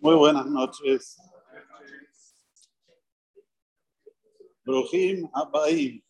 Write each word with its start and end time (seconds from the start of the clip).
Muy 0.00 0.14
buenas 0.14 0.46
noches. 0.46 1.16
Brujim 4.64 5.28
Abaí, 5.32 6.04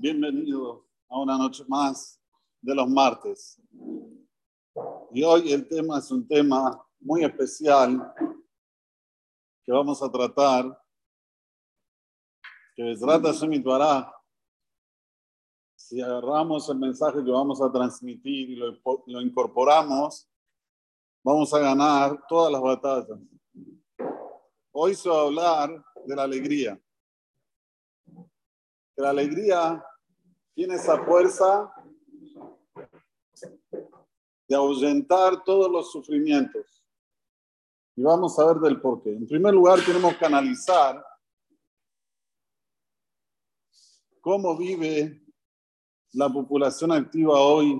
bienvenido 0.00 0.86
a 1.08 1.20
una 1.20 1.38
noche 1.38 1.64
más 1.66 2.20
de 2.60 2.74
los 2.74 2.88
martes. 2.88 3.60
Y 5.12 5.22
hoy 5.22 5.52
el 5.52 5.66
tema 5.66 5.98
es 5.98 6.10
un 6.10 6.26
tema 6.26 6.84
muy 7.00 7.24
especial 7.24 8.12
que 9.64 9.72
vamos 9.72 10.02
a 10.02 10.10
tratar, 10.10 10.78
que 12.74 12.92
es 12.92 13.00
Rata 13.00 13.32
Shemitbará. 13.32 14.14
Si 15.74 16.00
agarramos 16.00 16.68
el 16.68 16.78
mensaje 16.78 17.24
que 17.24 17.30
vamos 17.30 17.62
a 17.62 17.72
transmitir 17.72 18.50
y 18.50 18.56
lo, 18.56 18.76
lo 19.06 19.20
incorporamos, 19.20 20.27
vamos 21.22 21.52
a 21.52 21.58
ganar 21.58 22.24
todas 22.28 22.52
las 22.52 22.60
batallas. 22.60 23.18
Hoy 24.72 24.94
se 24.94 25.08
va 25.08 25.18
a 25.18 25.22
hablar 25.22 25.84
de 26.06 26.16
la 26.16 26.22
alegría. 26.22 26.80
Que 28.94 29.02
la 29.02 29.10
alegría 29.10 29.84
tiene 30.54 30.74
esa 30.74 31.04
fuerza 31.04 31.72
de 34.48 34.56
ahuyentar 34.56 35.44
todos 35.44 35.70
los 35.70 35.92
sufrimientos. 35.92 36.82
Y 37.94 38.02
vamos 38.02 38.38
a 38.38 38.46
ver 38.46 38.56
del 38.56 38.80
por 38.80 39.02
qué. 39.02 39.10
En 39.10 39.26
primer 39.26 39.52
lugar, 39.52 39.80
tenemos 39.84 40.16
que 40.16 40.24
analizar 40.24 41.04
cómo 44.20 44.56
vive 44.56 45.22
la 46.12 46.28
población 46.28 46.92
activa 46.92 47.40
hoy 47.40 47.78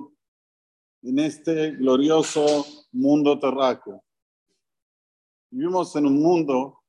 en 1.01 1.19
este 1.19 1.71
glorioso 1.71 2.65
mundo 2.91 3.39
terráqueo. 3.39 4.03
Vivimos 5.51 5.95
en 5.95 6.05
un 6.05 6.21
mundo 6.21 6.83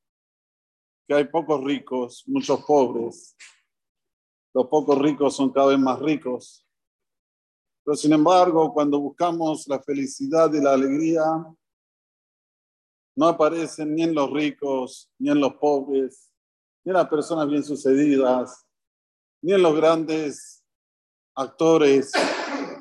que 1.06 1.14
hay 1.14 1.24
pocos 1.24 1.62
ricos, 1.64 2.24
muchos 2.26 2.64
pobres. 2.64 3.36
Los 4.52 4.66
pocos 4.66 4.98
ricos 4.98 5.34
son 5.34 5.50
cada 5.50 5.68
vez 5.68 5.78
más 5.78 5.98
ricos. 6.00 6.66
Pero 7.84 7.96
sin 7.96 8.12
embargo, 8.12 8.72
cuando 8.72 9.00
buscamos 9.00 9.66
la 9.66 9.80
felicidad 9.80 10.52
y 10.52 10.60
la 10.60 10.74
alegría, 10.74 11.22
no 13.16 13.26
aparecen 13.26 13.94
ni 13.94 14.02
en 14.02 14.14
los 14.14 14.30
ricos, 14.30 15.10
ni 15.18 15.30
en 15.30 15.40
los 15.40 15.54
pobres, 15.54 16.30
ni 16.84 16.90
en 16.90 16.96
las 16.96 17.08
personas 17.08 17.48
bien 17.48 17.64
sucedidas, 17.64 18.66
ni 19.42 19.52
en 19.52 19.62
los 19.62 19.74
grandes 19.74 20.64
actores. 21.34 22.12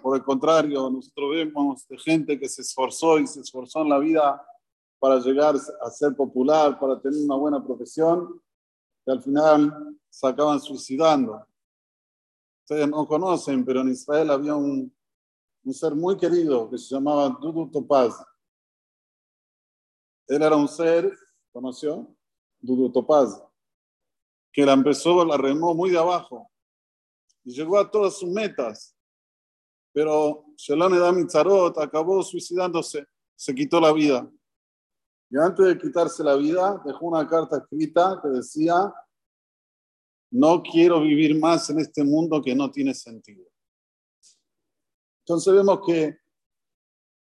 Por 0.10 0.18
el 0.18 0.24
contrario, 0.24 0.90
nosotros 0.90 1.30
vemos 1.36 1.88
de 1.88 1.96
gente 2.00 2.40
que 2.40 2.50
se 2.50 2.64
esforzó 2.64 3.20
y 3.20 3.28
se 3.28 3.42
esforzó 3.42 3.84
en 3.84 3.90
la 3.90 4.00
vida 4.00 4.44
para 4.98 5.20
llegar 5.20 5.54
a 5.56 5.90
ser 5.92 6.16
popular, 6.16 6.80
para 6.80 7.00
tener 7.00 7.24
una 7.24 7.36
buena 7.36 7.64
profesión, 7.64 8.42
que 9.06 9.12
al 9.12 9.22
final 9.22 9.96
se 10.10 10.28
acaban 10.28 10.60
suicidando. 10.60 11.46
Ustedes 12.64 12.90
no 12.90 13.06
conocen, 13.06 13.64
pero 13.64 13.82
en 13.82 13.90
Israel 13.90 14.32
había 14.32 14.56
un, 14.56 14.92
un 15.64 15.74
ser 15.76 15.94
muy 15.94 16.18
querido 16.18 16.68
que 16.72 16.80
se 16.80 16.96
llamaba 16.96 17.30
Dudu 17.40 17.70
Topaz. 17.70 18.16
Él 20.28 20.42
era 20.42 20.56
un 20.56 20.68
ser, 20.68 21.16
¿conoció? 21.52 22.08
Dudu 22.60 22.92
Topaz, 22.92 23.40
que 24.52 24.66
la 24.66 24.73
empezó, 24.73 25.23
la 25.23 25.38
remó 25.38 25.76
muy 25.76 25.92
de 25.92 26.00
abajo 26.00 26.50
y 27.44 27.54
llegó 27.54 27.78
a 27.78 27.92
todas 27.92 28.18
sus 28.18 28.28
metas. 28.32 28.96
Pero 29.92 30.45
Shalom 30.58 30.94
Edam 30.94 31.28
acabó 31.78 32.23
suicidándose, 32.23 33.08
se 33.36 33.56
quitó 33.56 33.80
la 33.80 33.92
vida. 33.92 34.30
Y 35.30 35.38
antes 35.38 35.66
de 35.66 35.78
quitarse 35.78 36.23
la 36.23 36.36
vida, 36.36 36.82
dejó 36.86 37.08
una 37.08 37.28
carta 37.28 37.58
escrita 37.58 38.20
que 38.22 38.30
decía, 38.30 38.94
no 40.32 40.61
quiero 40.61 41.02
vivir 41.02 41.39
más 41.39 41.70
en 41.70 41.80
este 41.80 42.04
mundo 42.04 42.42
que 42.42 42.55
no 42.55 42.70
tiene 42.72 42.94
sentido. 42.94 43.45
Entonces 45.23 45.54
vemos 45.54 45.82
que 45.86 46.17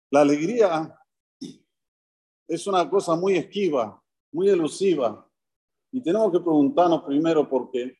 la 0.09 0.21
alegría 0.21 0.97
es 2.47 2.65
una 2.67 2.89
cosa 2.89 3.15
muy 3.15 3.35
esquiva, 3.35 4.01
muy 4.31 4.49
elusiva. 4.49 5.29
Y 5.91 6.01
tenemos 6.01 6.31
que 6.31 6.39
preguntarnos 6.39 7.03
primero 7.03 7.47
por 7.49 7.69
qué. 7.69 7.97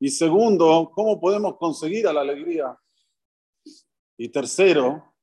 Y 0.00 0.08
segundo, 0.08 0.90
¿cómo 0.94 1.20
podemos 1.20 1.56
conseguir 1.58 2.08
a 2.08 2.12
la 2.12 2.22
alegría? 2.22 2.76
Y 4.16 4.28
tercero, 4.28 5.14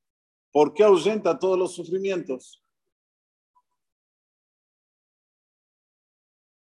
¿por 0.52 0.74
qué 0.74 0.84
ahuyenta 0.84 1.38
todos 1.38 1.58
los 1.58 1.74
sufrimientos? 1.74 2.64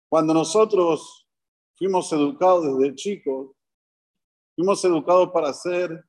Cuando 0.10 0.34
nosotros 0.34 1.28
fuimos 1.76 2.12
educados 2.14 2.78
desde 2.78 2.96
chicos, 2.96 3.52
fuimos 4.56 4.84
educados 4.86 5.30
para 5.32 5.54
ser 5.54 6.06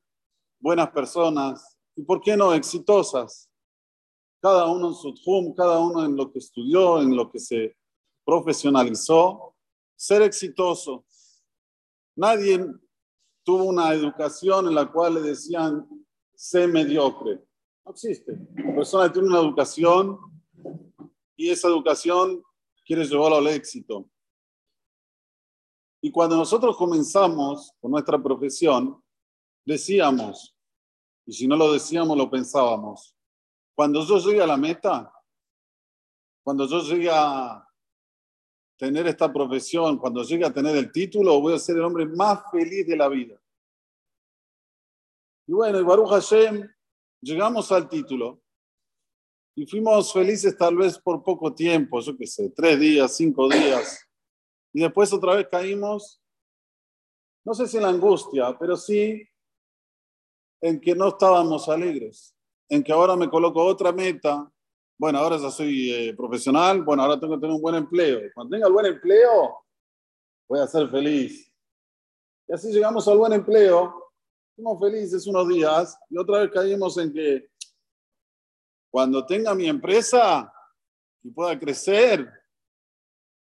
buenas 0.59 0.89
personas 0.91 1.77
y, 1.95 2.03
¿por 2.03 2.21
qué 2.21 2.37
no, 2.37 2.53
exitosas? 2.53 3.49
Cada 4.39 4.71
uno 4.71 4.89
en 4.89 4.93
su 4.93 5.13
hum, 5.25 5.53
cada 5.55 5.79
uno 5.79 6.05
en 6.05 6.15
lo 6.15 6.31
que 6.31 6.39
estudió, 6.39 7.01
en 7.01 7.15
lo 7.15 7.29
que 7.29 7.39
se 7.39 7.75
profesionalizó, 8.23 9.55
ser 9.95 10.21
exitoso. 10.21 11.05
Nadie 12.15 12.65
tuvo 13.43 13.63
una 13.63 13.93
educación 13.93 14.67
en 14.67 14.75
la 14.75 14.91
cual 14.91 15.15
le 15.15 15.21
decían, 15.21 15.87
sé 16.37 16.67
mediocre. 16.67 17.43
No 17.83 17.91
existe. 17.91 18.37
La 18.55 18.75
persona 18.75 19.11
tiene 19.11 19.27
una 19.27 19.39
educación 19.39 20.19
y 21.35 21.49
esa 21.49 21.67
educación 21.67 22.43
quiere 22.85 23.03
llevarlo 23.05 23.37
al 23.37 23.47
éxito. 23.47 24.09
Y 25.99 26.11
cuando 26.11 26.37
nosotros 26.37 26.77
comenzamos 26.77 27.73
con 27.81 27.91
nuestra 27.91 28.21
profesión, 28.21 29.03
decíamos, 29.65 30.55
y 31.25 31.33
si 31.33 31.47
no 31.47 31.55
lo 31.55 31.73
decíamos, 31.73 32.15
lo 32.15 32.29
pensábamos, 32.29 33.15
cuando 33.75 34.05
yo 34.05 34.19
llegue 34.19 34.41
a 34.41 34.47
la 34.47 34.57
meta, 34.57 35.11
cuando 36.43 36.67
yo 36.67 36.81
llegue 36.81 37.09
a 37.11 37.67
tener 38.77 39.07
esta 39.07 39.33
profesión, 39.33 39.97
cuando 39.97 40.23
llegue 40.23 40.45
a 40.45 40.53
tener 40.53 40.75
el 40.77 40.91
título, 40.91 41.41
voy 41.41 41.55
a 41.55 41.59
ser 41.59 41.77
el 41.77 41.83
hombre 41.83 42.05
más 42.05 42.43
feliz 42.51 42.85
de 42.85 42.95
la 42.95 43.09
vida. 43.09 43.41
Y 45.47 45.53
bueno, 45.53 45.79
y 45.79 45.83
Baruch 45.83 46.09
Hashem, 46.09 46.69
llegamos 47.21 47.71
al 47.71 47.87
título 47.87 48.41
y 49.55 49.65
fuimos 49.65 50.11
felices 50.11 50.55
tal 50.57 50.75
vez 50.75 50.99
por 50.99 51.23
poco 51.23 51.53
tiempo, 51.55 52.01
yo 52.01 52.15
qué 52.17 52.27
sé, 52.27 52.49
tres 52.49 52.79
días, 52.79 53.15
cinco 53.15 53.47
días. 53.47 54.05
Y 54.73 54.81
después 54.81 55.11
otra 55.13 55.35
vez 55.35 55.47
caímos, 55.49 56.21
no 57.45 57.53
sé 57.53 57.65
si 57.67 57.77
en 57.77 57.83
la 57.83 57.89
angustia, 57.89 58.55
pero 58.59 58.75
sí 58.75 59.27
en 60.61 60.81
que 60.81 60.93
no 60.93 61.07
estábamos 61.07 61.69
alegres, 61.69 62.35
en 62.67 62.83
que 62.83 62.91
ahora 62.91 63.15
me 63.15 63.29
coloco 63.29 63.63
otra 63.63 63.93
meta. 63.93 64.51
Bueno, 64.99 65.19
ahora 65.19 65.37
ya 65.37 65.49
soy 65.49 65.91
eh, 65.91 66.13
profesional, 66.13 66.83
bueno, 66.83 67.03
ahora 67.03 67.19
tengo 67.19 67.35
que 67.35 67.41
tener 67.41 67.55
un 67.55 67.61
buen 67.61 67.75
empleo. 67.75 68.19
Cuando 68.33 68.53
tenga 68.53 68.67
el 68.67 68.73
buen 68.73 68.87
empleo, 68.87 69.59
voy 70.49 70.59
a 70.59 70.67
ser 70.67 70.89
feliz. 70.89 71.49
Y 72.47 72.53
así 72.53 72.71
llegamos 72.71 73.07
al 73.07 73.17
buen 73.17 73.33
empleo, 73.33 74.06
fuimos 74.57 74.79
felices 74.79 75.27
unos 75.27 75.47
días 75.47 75.99
y 76.09 76.17
otra 76.17 76.39
vez 76.39 76.51
caímos 76.51 76.97
en 76.97 77.13
que 77.13 77.51
cuando 78.89 79.23
tenga 79.23 79.53
mi 79.53 79.67
empresa 79.67 80.51
y 81.21 81.29
pueda 81.29 81.59
crecer, 81.59 82.27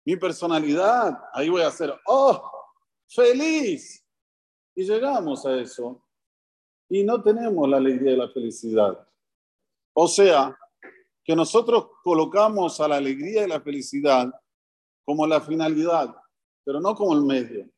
mi 0.05 0.15
personalidad, 0.15 1.19
ahí 1.33 1.49
voy 1.49 1.63
a 1.63 1.71
ser, 1.71 1.93
oh, 2.07 2.49
feliz. 3.09 4.01
Y 4.73 4.85
llegamos 4.85 5.45
a 5.45 5.59
eso 5.59 6.01
y 6.87 7.03
no 7.03 7.21
tenemos 7.21 7.67
la 7.67 7.75
alegría 7.75 8.13
y 8.13 8.17
la 8.17 8.29
felicidad. 8.29 9.05
O 9.93 10.07
sea, 10.07 10.57
que 11.25 11.35
nosotros 11.35 11.89
colocamos 12.03 12.79
a 12.79 12.87
la 12.87 12.95
alegría 12.95 13.43
y 13.43 13.49
la 13.49 13.59
felicidad 13.59 14.31
como 15.03 15.27
la 15.27 15.41
finalidad, 15.41 16.15
pero 16.63 16.79
no 16.79 16.95
como 16.95 17.13
el 17.13 17.23
medio. 17.23 17.69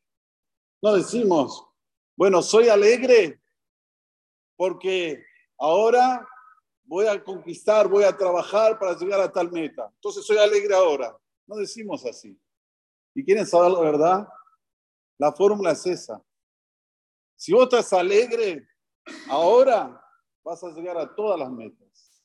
No 0.80 0.94
decimos, 0.94 1.73
bueno, 2.16 2.42
soy 2.42 2.68
alegre 2.68 3.40
porque 4.56 5.24
ahora 5.58 6.26
voy 6.84 7.06
a 7.06 7.22
conquistar, 7.22 7.88
voy 7.88 8.04
a 8.04 8.16
trabajar 8.16 8.78
para 8.78 8.96
llegar 8.96 9.20
a 9.20 9.32
tal 9.32 9.50
meta. 9.50 9.90
Entonces 9.94 10.24
soy 10.24 10.38
alegre 10.38 10.74
ahora. 10.74 11.16
No 11.46 11.56
decimos 11.56 12.04
así. 12.06 12.38
¿Y 13.14 13.24
quieren 13.24 13.46
saber 13.46 13.72
la 13.72 13.80
verdad? 13.80 14.28
La 15.18 15.32
fórmula 15.32 15.72
es 15.72 15.86
esa. 15.86 16.22
Si 17.36 17.52
vos 17.52 17.64
estás 17.64 17.92
alegre, 17.92 18.66
Ahora 19.28 20.00
vas 20.42 20.62
a 20.64 20.70
llegar 20.70 20.96
a 20.98 21.14
todas 21.14 21.38
las 21.38 21.50
metas. 21.50 22.22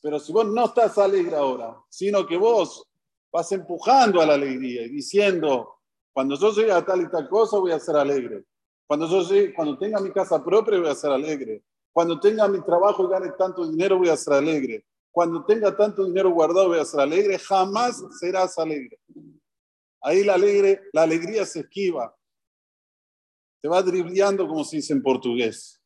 Pero 0.00 0.18
si 0.18 0.32
vos 0.32 0.46
no 0.46 0.64
estás 0.64 0.98
alegre 0.98 1.36
ahora, 1.36 1.76
sino 1.88 2.26
que 2.26 2.36
vos 2.36 2.88
vas 3.32 3.50
empujando 3.52 4.20
a 4.20 4.26
la 4.26 4.34
alegría 4.34 4.82
y 4.82 4.90
diciendo, 4.90 5.76
cuando 6.12 6.36
yo 6.36 6.52
llegue 6.52 6.72
a 6.72 6.84
tal 6.84 7.02
y 7.02 7.10
tal 7.10 7.28
cosa 7.28 7.58
voy 7.58 7.72
a 7.72 7.80
ser 7.80 7.96
alegre. 7.96 8.44
Cuando 8.92 9.08
yo 9.08 9.22
llegue, 9.22 9.54
cuando 9.54 9.78
tenga 9.78 9.98
mi 10.00 10.12
casa 10.12 10.44
propia 10.44 10.78
voy 10.78 10.90
a 10.90 10.94
ser 10.94 11.10
alegre. 11.10 11.64
Cuando 11.94 12.20
tenga 12.20 12.46
mi 12.46 12.60
trabajo 12.60 13.06
y 13.06 13.08
gane 13.08 13.32
tanto 13.38 13.66
dinero, 13.66 13.96
voy 13.96 14.10
a 14.10 14.16
ser 14.18 14.34
alegre. 14.34 14.84
Cuando 15.10 15.46
tenga 15.46 15.74
tanto 15.74 16.04
dinero 16.04 16.28
guardado, 16.28 16.68
voy 16.68 16.78
a 16.78 16.84
ser 16.84 17.00
alegre. 17.00 17.38
Jamás 17.38 18.04
serás 18.20 18.58
alegre. 18.58 19.00
Ahí 20.02 20.22
la, 20.22 20.34
alegre, 20.34 20.82
la 20.92 21.04
alegría 21.04 21.46
se 21.46 21.60
esquiva. 21.60 22.14
Te 23.62 23.68
va 23.70 23.80
dribleando, 23.80 24.46
como 24.46 24.62
se 24.62 24.76
dice 24.76 24.92
en 24.92 25.02
portugués. 25.02 25.80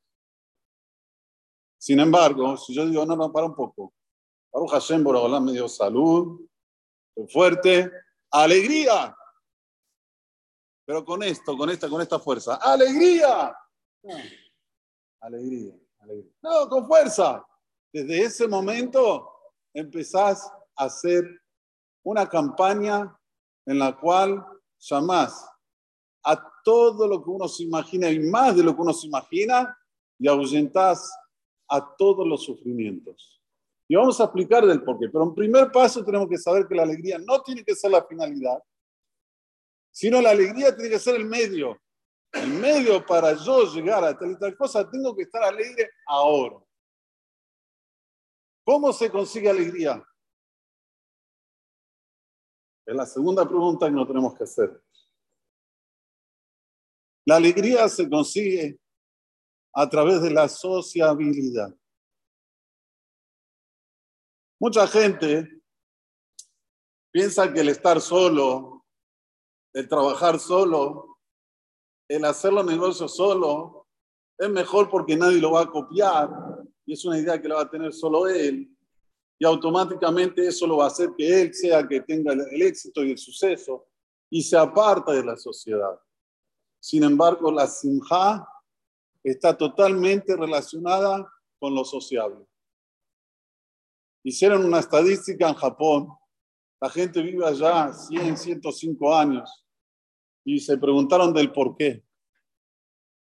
Sin 1.78 2.00
embargo, 2.00 2.56
si 2.56 2.74
yo 2.74 2.86
digo, 2.86 3.06
no, 3.06 3.14
no, 3.14 3.32
para 3.32 3.46
un 3.46 3.54
poco. 3.54 3.94
Baruch 4.52 4.70
Hashem, 4.70 5.04
Borobalá 5.04 5.38
me 5.38 5.52
dio 5.52 5.68
salud, 5.68 6.40
fuerte, 7.28 7.88
alegría. 8.32 9.16
Pero 10.86 11.04
con 11.04 11.22
esto, 11.22 11.56
con 11.56 11.68
esta, 11.68 11.88
con 11.88 12.00
esta 12.00 12.18
fuerza. 12.18 12.54
¡Alegría! 12.54 13.54
alegría, 15.20 15.74
alegría. 15.98 16.32
No, 16.40 16.68
con 16.68 16.86
fuerza. 16.86 17.44
Desde 17.92 18.22
ese 18.22 18.46
momento 18.46 19.28
empezás 19.74 20.48
a 20.76 20.84
hacer 20.84 21.24
una 22.04 22.28
campaña 22.28 23.18
en 23.66 23.80
la 23.80 23.98
cual 23.98 24.46
llamás 24.78 25.44
a 26.24 26.52
todo 26.62 27.08
lo 27.08 27.22
que 27.22 27.30
uno 27.30 27.48
se 27.48 27.64
imagina 27.64 28.08
y 28.08 28.20
más 28.20 28.56
de 28.56 28.62
lo 28.62 28.74
que 28.74 28.82
uno 28.82 28.92
se 28.92 29.08
imagina 29.08 29.76
y 30.18 30.28
ahuyentás 30.28 31.12
a 31.68 31.96
todos 31.96 32.26
los 32.26 32.44
sufrimientos. 32.44 33.42
Y 33.88 33.96
vamos 33.96 34.20
a 34.20 34.24
explicar 34.24 34.64
del 34.66 34.82
porqué. 34.82 35.08
Pero 35.08 35.24
en 35.24 35.34
primer 35.34 35.70
paso 35.72 36.04
tenemos 36.04 36.28
que 36.28 36.38
saber 36.38 36.66
que 36.66 36.74
la 36.74 36.82
alegría 36.82 37.18
no 37.18 37.40
tiene 37.42 37.64
que 37.64 37.74
ser 37.74 37.90
la 37.90 38.04
finalidad, 38.04 38.62
sino 39.96 40.20
la 40.20 40.28
alegría 40.28 40.76
tiene 40.76 40.90
que 40.90 40.98
ser 40.98 41.14
el 41.14 41.24
medio. 41.24 41.80
El 42.30 42.50
medio 42.50 43.04
para 43.06 43.32
yo 43.32 43.64
llegar 43.72 44.04
a 44.04 44.16
tal 44.16 44.32
y 44.32 44.38
tal 44.38 44.54
cosa, 44.54 44.90
tengo 44.90 45.16
que 45.16 45.22
estar 45.22 45.42
alegre 45.42 45.90
ahora. 46.06 46.62
¿Cómo 48.62 48.92
se 48.92 49.10
consigue 49.10 49.48
alegría? 49.48 50.06
Es 52.84 52.94
la 52.94 53.06
segunda 53.06 53.48
pregunta 53.48 53.86
que 53.86 53.92
nos 53.92 54.06
tenemos 54.06 54.34
que 54.34 54.44
hacer. 54.44 54.84
La 57.24 57.36
alegría 57.36 57.88
se 57.88 58.06
consigue 58.06 58.78
a 59.72 59.88
través 59.88 60.20
de 60.20 60.30
la 60.30 60.46
sociabilidad. 60.46 61.74
Mucha 64.60 64.86
gente 64.86 65.62
piensa 67.10 67.50
que 67.50 67.60
el 67.60 67.70
estar 67.70 67.98
solo, 67.98 68.75
el 69.76 69.86
trabajar 69.88 70.40
solo, 70.40 71.18
el 72.08 72.24
hacer 72.24 72.50
los 72.50 72.64
negocios 72.64 73.14
solo, 73.14 73.86
es 74.38 74.48
mejor 74.48 74.88
porque 74.88 75.16
nadie 75.16 75.38
lo 75.38 75.50
va 75.50 75.62
a 75.62 75.70
copiar 75.70 76.30
y 76.86 76.94
es 76.94 77.04
una 77.04 77.18
idea 77.18 77.40
que 77.40 77.46
la 77.46 77.56
va 77.56 77.60
a 77.62 77.70
tener 77.70 77.92
solo 77.92 78.26
él. 78.26 78.74
Y 79.38 79.44
automáticamente 79.44 80.46
eso 80.46 80.66
lo 80.66 80.78
va 80.78 80.84
a 80.84 80.86
hacer 80.86 81.10
que 81.14 81.42
él 81.42 81.54
sea 81.54 81.86
que 81.86 82.00
tenga 82.00 82.32
el 82.32 82.62
éxito 82.62 83.04
y 83.04 83.10
el 83.10 83.18
suceso 83.18 83.86
y 84.30 84.42
se 84.42 84.56
aparta 84.56 85.12
de 85.12 85.22
la 85.22 85.36
sociedad. 85.36 86.00
Sin 86.80 87.04
embargo, 87.04 87.52
la 87.52 87.66
simja 87.66 88.48
está 89.22 89.54
totalmente 89.54 90.34
relacionada 90.36 91.30
con 91.58 91.74
lo 91.74 91.84
sociable. 91.84 92.46
Hicieron 94.24 94.64
una 94.64 94.78
estadística 94.78 95.50
en 95.50 95.54
Japón. 95.54 96.08
La 96.80 96.88
gente 96.88 97.20
vive 97.20 97.44
allá 97.44 97.92
100, 97.92 98.38
105 98.38 99.14
años 99.14 99.64
y 100.46 100.60
se 100.60 100.78
preguntaron 100.78 101.34
del 101.34 101.52
por 101.52 101.76
qué. 101.76 102.04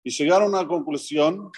Y 0.03 0.11
llegaron 0.11 0.55
a 0.55 0.61
una 0.61 0.69
conclusión 0.69 1.53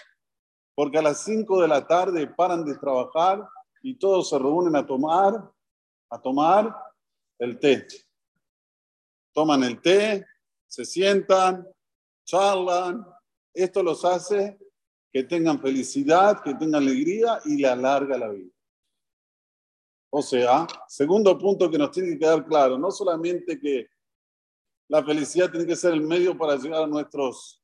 porque 0.74 0.98
a 0.98 1.02
las 1.02 1.22
5 1.22 1.62
de 1.62 1.68
la 1.68 1.86
tarde 1.86 2.26
paran 2.26 2.64
de 2.64 2.76
trabajar 2.76 3.46
y 3.80 3.96
todos 3.96 4.28
se 4.28 4.38
reúnen 4.38 4.74
a 4.74 4.84
tomar, 4.84 5.52
a 6.10 6.20
tomar 6.20 6.74
el 7.38 7.60
té. 7.60 7.86
Toman 9.32 9.62
el 9.62 9.80
té, 9.80 10.26
se 10.66 10.84
sientan, 10.84 11.64
charlan, 12.24 13.06
esto 13.54 13.84
los 13.84 14.04
hace 14.04 14.58
que 15.12 15.22
tengan 15.22 15.60
felicidad, 15.60 16.42
que 16.42 16.54
tengan 16.54 16.82
alegría 16.82 17.38
y 17.44 17.56
le 17.58 17.68
alarga 17.68 18.18
la 18.18 18.30
vida. 18.30 18.50
O 20.10 20.22
sea, 20.22 20.66
segundo 20.88 21.38
punto 21.38 21.70
que 21.70 21.78
nos 21.78 21.92
tiene 21.92 22.10
que 22.10 22.18
quedar 22.18 22.44
claro, 22.46 22.76
no 22.78 22.90
solamente 22.90 23.60
que 23.60 23.91
la 24.92 25.02
felicidad 25.02 25.50
tiene 25.50 25.66
que 25.66 25.74
ser 25.74 25.94
el 25.94 26.02
medio 26.02 26.36
para 26.36 26.54
llegar 26.56 26.82
a 26.82 26.86
nuestros 26.86 27.62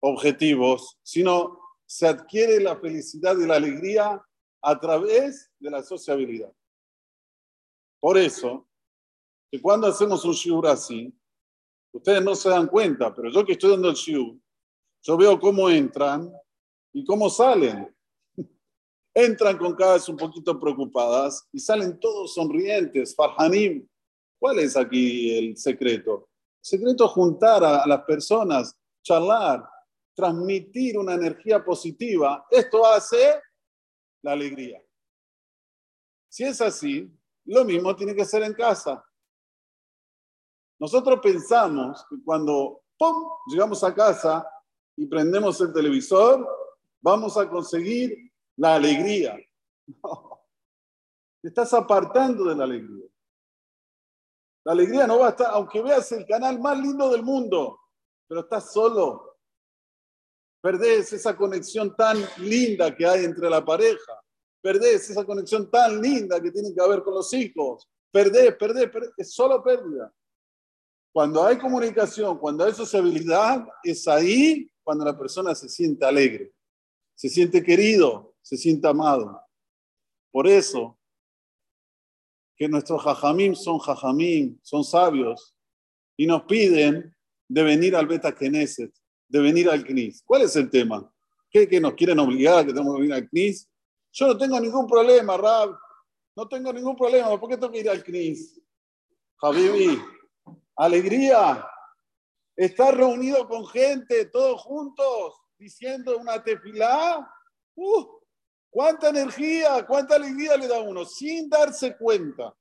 objetivos, 0.00 0.98
sino 1.02 1.60
se 1.84 2.08
adquiere 2.08 2.58
la 2.58 2.74
felicidad 2.74 3.36
y 3.36 3.46
la 3.46 3.56
alegría 3.56 4.18
a 4.62 4.80
través 4.80 5.52
de 5.58 5.70
la 5.70 5.82
sociabilidad. 5.82 6.50
Por 8.00 8.16
eso, 8.16 8.66
cuando 9.60 9.88
hacemos 9.88 10.24
un 10.24 10.32
shiur 10.32 10.66
así, 10.66 11.14
ustedes 11.92 12.24
no 12.24 12.34
se 12.34 12.48
dan 12.48 12.66
cuenta, 12.66 13.14
pero 13.14 13.30
yo 13.30 13.44
que 13.44 13.52
estoy 13.52 13.72
dando 13.72 13.90
el 13.90 13.94
shiur, 13.94 14.34
yo 15.02 15.18
veo 15.18 15.38
cómo 15.38 15.68
entran 15.68 16.32
y 16.94 17.04
cómo 17.04 17.28
salen. 17.28 17.94
Entran 19.14 19.58
con 19.58 19.74
caras 19.74 20.08
un 20.08 20.16
poquito 20.16 20.58
preocupadas 20.58 21.46
y 21.52 21.58
salen 21.58 22.00
todos 22.00 22.32
sonrientes, 22.32 23.14
farhanim. 23.14 23.86
¿Cuál 24.42 24.58
es 24.58 24.76
aquí 24.76 25.38
el 25.38 25.56
secreto? 25.56 26.30
El 26.58 26.64
secreto 26.64 27.04
es 27.04 27.12
juntar 27.12 27.62
a, 27.62 27.86
las 27.86 28.02
personas, 28.02 28.76
charlar, 29.00 29.64
transmitir 30.16 30.98
una 30.98 31.14
energía 31.14 31.64
positiva. 31.64 32.44
Esto 32.50 32.84
hace 32.84 33.40
la 34.20 34.32
alegría. 34.32 34.82
Si 36.28 36.42
es 36.42 36.60
así, 36.60 37.08
lo 37.44 37.64
mismo 37.64 37.94
tiene 37.94 38.16
que 38.16 38.24
ser 38.24 38.42
en 38.42 38.52
casa. 38.54 39.04
Nosotros 40.80 41.20
pensamos 41.22 42.04
que 42.10 42.16
cuando 42.24 42.82
¡pum! 42.98 43.14
llegamos 43.46 43.84
a 43.84 43.94
casa 43.94 44.44
y 44.96 45.06
prendemos 45.06 45.60
el 45.60 45.72
televisor, 45.72 46.44
vamos 47.00 47.36
a 47.36 47.48
conseguir 47.48 48.32
la 48.56 48.74
alegría. 48.74 49.38
te 51.42 51.46
estás 51.48 51.72
apartando 51.74 52.46
de 52.46 52.56
la 52.56 52.64
alegría. 52.64 53.01
La 54.64 54.72
alegría 54.72 55.06
no 55.06 55.18
va 55.18 55.28
a 55.28 55.30
estar, 55.30 55.48
aunque 55.50 55.82
veas 55.82 56.10
el 56.12 56.24
canal 56.26 56.60
más 56.60 56.78
lindo 56.78 57.10
del 57.10 57.22
mundo, 57.22 57.80
pero 58.28 58.42
estás 58.42 58.72
solo. 58.72 59.36
Perdés 60.60 61.12
esa 61.12 61.36
conexión 61.36 61.96
tan 61.96 62.18
linda 62.38 62.94
que 62.94 63.04
hay 63.04 63.24
entre 63.24 63.50
la 63.50 63.64
pareja. 63.64 64.20
Perdés 64.60 65.10
esa 65.10 65.24
conexión 65.24 65.68
tan 65.70 66.00
linda 66.00 66.40
que 66.40 66.52
tiene 66.52 66.72
que 66.72 66.80
haber 66.80 67.02
con 67.02 67.14
los 67.14 67.32
hijos. 67.34 67.88
Perdés, 68.12 68.54
perdés. 68.56 68.88
Es 69.16 69.34
solo 69.34 69.62
pérdida. 69.62 70.12
Cuando 71.12 71.44
hay 71.44 71.58
comunicación, 71.58 72.38
cuando 72.38 72.64
hay 72.64 72.72
sociabilidad, 72.72 73.66
es 73.82 74.06
ahí 74.06 74.70
cuando 74.82 75.04
la 75.04 75.18
persona 75.18 75.54
se 75.54 75.68
siente 75.68 76.06
alegre, 76.06 76.52
se 77.14 77.28
siente 77.28 77.62
querido, 77.62 78.34
se 78.40 78.56
siente 78.56 78.88
amado. 78.88 79.40
Por 80.30 80.46
eso, 80.46 80.98
que 82.62 82.68
nuestros 82.68 83.02
jajamim 83.02 83.56
son 83.56 83.80
jajamim, 83.80 84.56
son 84.62 84.84
sabios, 84.84 85.52
y 86.16 86.28
nos 86.28 86.44
piden 86.44 87.12
de 87.48 87.62
venir 87.64 87.96
al 87.96 88.06
Beta 88.06 88.32
Knesset, 88.32 88.94
de 89.26 89.40
venir 89.40 89.68
al 89.68 89.84
CNIS. 89.84 90.22
¿Cuál 90.24 90.42
es 90.42 90.54
el 90.54 90.70
tema? 90.70 91.12
¿Qué 91.50 91.68
que 91.68 91.80
nos 91.80 91.94
quieren 91.94 92.20
obligar 92.20 92.60
a 92.60 92.64
que 92.64 92.72
tenemos 92.72 92.94
que 92.94 93.00
venir 93.00 93.14
al 93.14 93.28
CNIS? 93.28 93.68
Yo 94.12 94.28
no 94.28 94.38
tengo 94.38 94.60
ningún 94.60 94.86
problema, 94.86 95.36
Rab. 95.36 95.76
No 96.36 96.46
tengo 96.46 96.72
ningún 96.72 96.94
problema. 96.94 97.36
¿Por 97.40 97.48
qué 97.48 97.56
tengo 97.56 97.72
que 97.72 97.80
ir 97.80 97.90
al 97.90 98.04
CNIS? 98.04 98.60
Habibi, 99.40 100.00
alegría, 100.76 101.66
estar 102.54 102.96
reunido 102.96 103.48
con 103.48 103.66
gente, 103.66 104.26
todos 104.26 104.62
juntos, 104.62 105.34
diciendo 105.58 106.16
una 106.16 106.40
tefilá, 106.44 107.28
¡uh! 107.74 108.21
¿Cuánta 108.72 109.10
energía, 109.10 109.86
cuánta 109.86 110.14
alegría 110.14 110.56
le 110.56 110.66
da 110.66 110.80
uno 110.80 111.04
sin 111.04 111.46
darse 111.50 111.94
cuenta? 111.94 112.56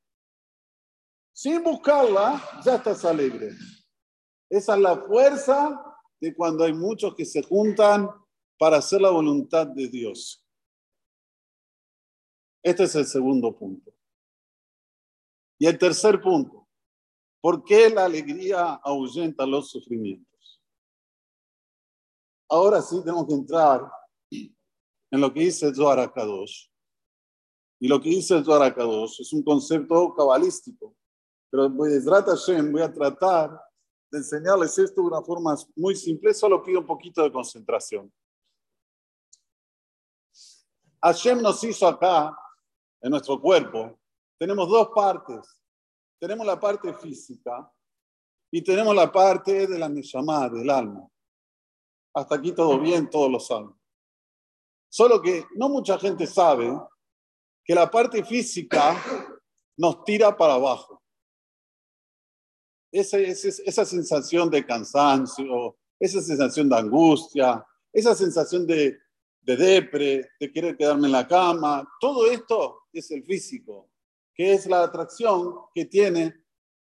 Sin 1.31 1.63
buscarla, 1.63 2.61
ya 2.65 2.75
estás 2.75 3.05
alegre. 3.05 3.51
Esa 4.49 4.75
es 4.75 4.81
la 4.81 4.97
fuerza 4.97 5.81
de 6.19 6.35
cuando 6.35 6.65
hay 6.65 6.73
muchos 6.73 7.15
que 7.15 7.23
se 7.23 7.41
juntan 7.41 8.09
para 8.59 8.79
hacer 8.79 8.99
la 8.99 9.09
voluntad 9.09 9.67
de 9.67 9.87
Dios. 9.87 10.45
Este 12.61 12.83
es 12.83 12.95
el 12.95 13.05
segundo 13.05 13.57
punto. 13.57 13.93
Y 15.57 15.65
el 15.65 15.77
tercer 15.79 16.19
punto. 16.19 16.67
¿Por 17.39 17.63
qué 17.63 17.89
la 17.89 18.03
alegría 18.03 18.73
ahuyenta 18.83 19.45
los 19.45 19.69
sufrimientos? 19.69 20.61
Ahora 22.49 22.81
sí 22.81 22.99
tenemos 22.99 23.25
que 23.27 23.33
entrar 23.33 23.89
en 25.11 25.21
lo 25.21 25.33
que 25.33 25.41
dice 25.41 25.73
Zohar 25.75 26.11
Y 27.79 27.87
lo 27.87 28.01
que 28.01 28.09
dice 28.09 28.37
el 28.37 28.45
Zohar 28.45 28.75
es 29.19 29.33
un 29.33 29.43
concepto 29.43 30.13
cabalístico. 30.15 30.95
Pero 31.49 31.69
voy 31.69 32.81
a 32.81 32.93
tratar 32.93 33.61
de 34.09 34.17
enseñarles 34.17 34.77
esto 34.77 35.01
de 35.01 35.07
una 35.07 35.21
forma 35.21 35.55
muy 35.75 35.95
simple. 35.95 36.33
Solo 36.33 36.63
pido 36.63 36.79
un 36.79 36.87
poquito 36.87 37.21
de 37.23 37.31
concentración. 37.31 38.11
Hashem 41.03 41.41
nos 41.41 41.61
hizo 41.63 41.87
acá, 41.87 42.37
en 43.01 43.09
nuestro 43.09 43.41
cuerpo, 43.41 43.99
tenemos 44.39 44.69
dos 44.69 44.89
partes. 44.95 45.61
Tenemos 46.19 46.45
la 46.45 46.59
parte 46.59 46.93
física 46.93 47.69
y 48.51 48.61
tenemos 48.63 48.95
la 48.95 49.11
parte 49.11 49.65
de 49.65 49.79
la 49.79 49.89
Neshama, 49.89 50.47
del 50.49 50.69
alma. 50.69 51.07
Hasta 52.13 52.35
aquí 52.35 52.51
todo 52.51 52.79
bien, 52.79 53.09
todos 53.09 53.31
lo 53.31 53.39
saben. 53.39 53.80
Solo 54.91 55.21
que 55.21 55.45
no 55.55 55.69
mucha 55.69 55.97
gente 55.97 56.27
sabe 56.27 56.69
que 57.63 57.73
la 57.73 57.89
parte 57.89 58.25
física 58.25 59.01
nos 59.77 60.03
tira 60.03 60.35
para 60.35 60.55
abajo. 60.55 61.01
Esa, 62.91 63.17
esa, 63.17 63.85
sensación 63.85 64.49
de 64.49 64.65
cansancio, 64.65 65.77
esa 65.97 66.19
sensación 66.21 66.67
de 66.67 66.75
angustia, 66.75 67.65
esa 67.93 68.13
sensación 68.13 68.67
de, 68.67 68.99
de 69.39 69.55
depre, 69.55 70.29
de 70.37 70.51
querer 70.51 70.75
quedarme 70.75 71.07
en 71.07 71.13
la 71.13 71.25
cama, 71.25 71.87
todo 72.01 72.29
esto 72.29 72.81
es 72.91 73.09
el 73.11 73.23
físico, 73.23 73.89
que 74.35 74.51
es 74.51 74.65
la 74.65 74.83
atracción 74.83 75.55
que 75.73 75.85
tiene 75.85 76.35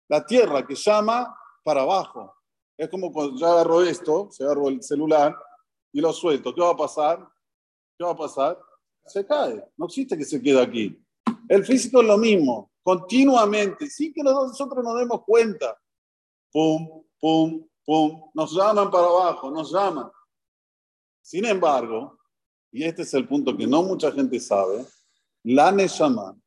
la 0.08 0.25
Tierra, 0.25 0.66
que 0.66 0.74
llama 0.74 1.32
para 1.63 1.82
abajo. 1.82 2.34
Es 2.75 2.89
como 2.89 3.13
cuando 3.13 3.39
yo 3.39 3.46
agarro 3.46 3.84
esto, 3.84 4.30
se 4.32 4.44
agarro 4.44 4.70
el 4.70 4.82
celular 4.82 5.38
y 5.94 6.01
lo 6.01 6.12
suelto. 6.12 6.56
¿Qué 6.56 6.62
va 6.62 6.72
a 6.72 6.75
pasar? 6.75 7.38
¿Qué 8.00 8.06
va 8.06 8.12
a 8.12 8.15
pasar? 8.15 8.58
Se 9.06 9.25
cae. 9.25 9.62
No 9.75 9.86
existe 9.88 10.18
que 10.18 10.24
se 10.24 10.41
quede 10.41 10.62
aquí. 10.62 10.98
El 11.50 11.65
físico 11.65 12.00
es 12.00 12.08
lo 12.08 12.18
mismo, 12.18 12.72
continuamente, 12.82 13.89
sin 13.89 14.13
que 14.13 14.24
nosotros 14.24 14.82
nos 14.86 14.98
demos 14.98 15.22
cuenta. 15.25 15.77
Pum, 16.50 17.03
pum, 17.20 17.68
pum. 17.84 18.32
Nos 18.34 18.56
llaman 18.56 18.89
para 18.89 19.06
abajo, 19.06 19.51
nos 19.51 19.74
llaman. 19.74 20.10
Sin 21.22 21.44
embargo, 21.44 22.18
y 22.72 22.86
este 22.86 23.01
es 23.01 23.13
el 23.15 23.27
punto 23.27 23.58
que 23.58 23.68
no 23.68 23.84
mucha 23.84 24.13
gente 24.13 24.39
sabe, 24.39 24.86
la 25.44 25.70
Neshama 25.70 26.38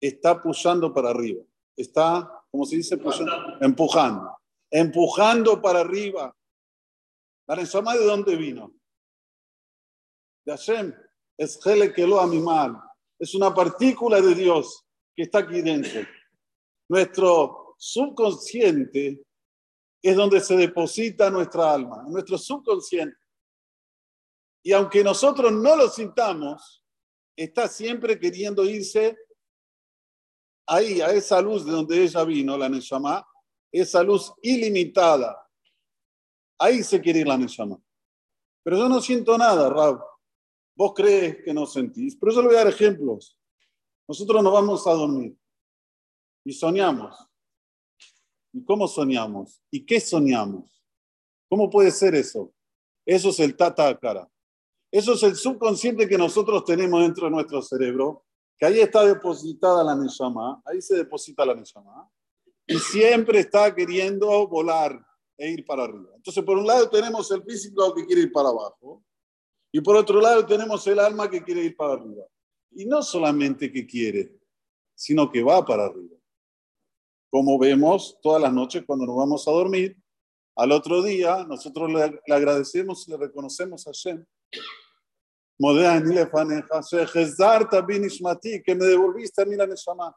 está 0.00 0.42
pujando 0.42 0.92
para 0.92 1.10
arriba. 1.10 1.44
Está, 1.76 2.42
como 2.50 2.64
se 2.64 2.74
dice? 2.74 2.98
empujando. 3.60 4.36
Empujando 4.72 5.62
para 5.62 5.82
arriba. 5.82 6.34
La 7.46 7.54
Neshama 7.54 7.94
de 7.94 8.04
dónde 8.04 8.34
vino? 8.34 8.77
De 10.48 10.56
Hashem. 10.56 10.94
Es 11.36 11.60
Hele 11.66 11.92
que 11.92 12.06
lo 12.06 12.26
mal. 12.26 12.80
Es 13.18 13.34
una 13.34 13.54
partícula 13.54 14.18
de 14.18 14.34
Dios 14.34 14.82
que 15.14 15.24
está 15.24 15.40
aquí 15.40 15.60
dentro. 15.60 16.00
Nuestro 16.88 17.74
subconsciente 17.76 19.22
es 20.02 20.16
donde 20.16 20.40
se 20.40 20.56
deposita 20.56 21.28
nuestra 21.28 21.74
alma, 21.74 22.02
nuestro 22.08 22.38
subconsciente. 22.38 23.18
Y 24.62 24.72
aunque 24.72 25.04
nosotros 25.04 25.52
no 25.52 25.76
lo 25.76 25.90
sintamos, 25.90 26.82
está 27.36 27.68
siempre 27.68 28.18
queriendo 28.18 28.64
irse 28.64 29.18
ahí, 30.66 31.02
a 31.02 31.08
esa 31.12 31.42
luz 31.42 31.66
de 31.66 31.72
donde 31.72 32.02
ella 32.02 32.24
vino, 32.24 32.56
la 32.56 32.70
Neshama, 32.70 33.22
esa 33.70 34.02
luz 34.02 34.32
ilimitada. 34.40 35.46
Ahí 36.58 36.82
se 36.82 37.02
quiere 37.02 37.18
ir 37.18 37.26
la 37.28 37.36
Neshama. 37.36 37.78
Pero 38.62 38.78
yo 38.78 38.88
no 38.88 39.02
siento 39.02 39.36
nada, 39.36 39.68
Rab. 39.68 40.08
Vos 40.78 40.92
crees 40.94 41.42
que 41.42 41.52
no 41.52 41.66
sentís, 41.66 42.14
pero 42.14 42.32
yo 42.32 42.40
le 42.40 42.46
voy 42.46 42.56
a 42.56 42.60
dar 42.60 42.68
ejemplos. 42.68 43.36
Nosotros 44.06 44.40
nos 44.44 44.52
vamos 44.52 44.86
a 44.86 44.92
dormir 44.92 45.36
y 46.44 46.52
soñamos. 46.52 47.16
¿Y 48.52 48.64
cómo 48.64 48.86
soñamos? 48.86 49.60
¿Y 49.72 49.84
qué 49.84 49.98
soñamos? 49.98 50.80
¿Cómo 51.48 51.68
puede 51.68 51.90
ser 51.90 52.14
eso? 52.14 52.54
Eso 53.04 53.30
es 53.30 53.40
el 53.40 53.56
tata 53.56 53.98
cara. 53.98 54.30
Eso 54.92 55.14
es 55.14 55.22
el 55.24 55.34
subconsciente 55.34 56.08
que 56.08 56.16
nosotros 56.16 56.64
tenemos 56.64 57.02
dentro 57.02 57.24
de 57.24 57.32
nuestro 57.32 57.60
cerebro, 57.60 58.24
que 58.56 58.66
ahí 58.66 58.78
está 58.78 59.04
depositada 59.04 59.82
la 59.82 59.96
Neshama, 59.96 60.62
ahí 60.64 60.80
se 60.80 60.94
deposita 60.94 61.44
la 61.44 61.56
Neshama, 61.56 62.08
y 62.68 62.78
siempre 62.78 63.40
está 63.40 63.74
queriendo 63.74 64.46
volar 64.46 64.96
e 65.36 65.50
ir 65.50 65.64
para 65.66 65.82
arriba. 65.82 66.10
Entonces, 66.14 66.44
por 66.44 66.56
un 66.56 66.68
lado 66.68 66.88
tenemos 66.88 67.28
el 67.32 67.42
físico 67.42 67.92
que 67.94 68.06
quiere 68.06 68.22
ir 68.22 68.32
para 68.32 68.50
abajo, 68.50 69.02
y 69.72 69.80
por 69.80 69.96
otro 69.96 70.20
lado 70.20 70.46
tenemos 70.46 70.86
el 70.86 70.98
alma 70.98 71.28
que 71.28 71.42
quiere 71.42 71.62
ir 71.62 71.76
para 71.76 71.94
arriba. 71.94 72.24
Y 72.70 72.86
no 72.86 73.02
solamente 73.02 73.70
que 73.70 73.86
quiere, 73.86 74.32
sino 74.94 75.30
que 75.30 75.42
va 75.42 75.64
para 75.64 75.86
arriba. 75.86 76.16
Como 77.30 77.58
vemos 77.58 78.18
todas 78.22 78.40
las 78.40 78.52
noches 78.52 78.84
cuando 78.86 79.06
nos 79.06 79.16
vamos 79.16 79.46
a 79.46 79.50
dormir, 79.50 79.96
al 80.56 80.72
otro 80.72 81.02
día 81.02 81.44
nosotros 81.44 81.90
le, 81.90 82.34
agradecemos 82.34 83.06
y 83.06 83.10
le 83.10 83.16
reconocemos 83.16 83.86
a 83.86 83.92
Shem 83.92 84.24
que 88.64 88.74
me 88.74 88.84
devolviste 88.84 89.42
a 89.42 89.44
mí 89.44 89.56
la 89.56 89.66
Neshama. 89.66 90.16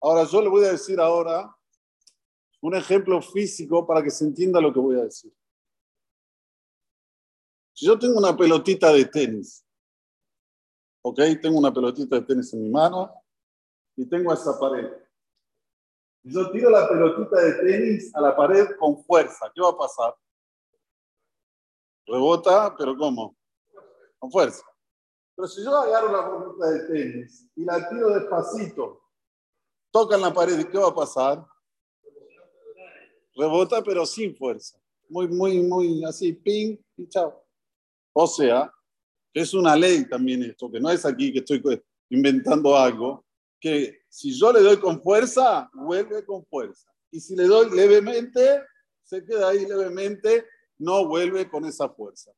Ahora, 0.00 0.24
yo 0.24 0.40
le 0.40 0.48
voy 0.48 0.64
a 0.64 0.72
decir 0.72 1.00
ahora 1.00 1.52
un 2.60 2.74
ejemplo 2.74 3.20
físico 3.20 3.86
para 3.86 4.02
que 4.02 4.10
se 4.10 4.24
entienda 4.24 4.60
lo 4.60 4.72
que 4.72 4.78
voy 4.78 5.00
a 5.00 5.04
decir. 5.04 5.32
Si 7.74 7.86
yo 7.86 7.98
tengo 7.98 8.18
una 8.18 8.36
pelotita 8.36 8.92
de 8.92 9.04
tenis, 9.04 9.66
¿ok? 11.02 11.18
Tengo 11.42 11.58
una 11.58 11.74
pelotita 11.74 12.14
de 12.16 12.22
tenis 12.22 12.54
en 12.54 12.62
mi 12.62 12.70
mano 12.70 13.12
y 13.96 14.08
tengo 14.08 14.32
esa 14.32 14.58
pared. 14.58 14.92
yo 16.22 16.50
tiro 16.52 16.70
la 16.70 16.88
pelotita 16.88 17.40
de 17.40 17.52
tenis 17.54 18.14
a 18.14 18.20
la 18.20 18.36
pared 18.36 18.76
con 18.78 19.02
fuerza, 19.02 19.50
¿qué 19.52 19.60
va 19.60 19.70
a 19.70 19.76
pasar? 19.76 20.14
Rebota, 22.06 22.76
pero 22.78 22.96
¿cómo? 22.96 23.36
Con 24.20 24.30
fuerza. 24.30 24.62
Pero 25.34 25.48
si 25.48 25.64
yo 25.64 25.76
agarro 25.76 26.12
la 26.12 26.30
pelota 26.30 26.70
de 26.70 26.80
tenis 26.86 27.50
y 27.56 27.64
la 27.64 27.88
tiro 27.88 28.10
despacito, 28.10 29.02
toca 29.90 30.14
en 30.14 30.22
la 30.22 30.32
pared, 30.32 30.64
¿qué 30.70 30.78
va 30.78 30.90
a 30.90 30.94
pasar? 30.94 31.44
Rebota, 33.34 33.82
pero 33.82 34.06
sin 34.06 34.36
fuerza. 34.36 34.78
Muy, 35.08 35.26
muy, 35.26 35.60
muy 35.60 36.04
así, 36.04 36.32
ping 36.32 36.78
y 36.96 37.08
chao. 37.08 37.43
O 38.14 38.26
sea, 38.26 38.72
es 39.34 39.52
una 39.52 39.76
ley 39.76 40.08
también 40.08 40.42
esto, 40.44 40.70
que 40.70 40.80
no 40.80 40.90
es 40.90 41.04
aquí 41.04 41.32
que 41.32 41.40
estoy 41.40 41.62
inventando 42.10 42.76
algo, 42.76 43.26
que 43.60 44.02
si 44.08 44.32
yo 44.38 44.52
le 44.52 44.60
doy 44.60 44.78
con 44.78 45.02
fuerza, 45.02 45.68
vuelve 45.74 46.24
con 46.24 46.44
fuerza. 46.46 46.90
Y 47.10 47.20
si 47.20 47.34
le 47.34 47.44
doy 47.44 47.70
levemente, 47.70 48.62
se 49.02 49.24
queda 49.24 49.48
ahí 49.48 49.66
levemente 49.66 50.46
no 50.78 51.06
vuelve 51.06 51.48
con 51.48 51.64
esa 51.64 51.88
fuerza. 51.88 52.32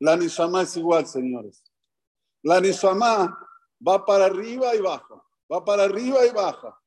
La 0.00 0.16
Nishama 0.16 0.62
es 0.62 0.76
igual, 0.76 1.06
señores. 1.06 1.62
La 2.42 2.60
Nishama 2.60 3.38
va 3.86 4.04
para 4.04 4.26
arriba 4.26 4.74
y 4.74 4.80
baja, 4.80 5.22
va 5.52 5.64
para 5.64 5.84
arriba 5.84 6.24
y 6.26 6.30
baja. 6.30 6.78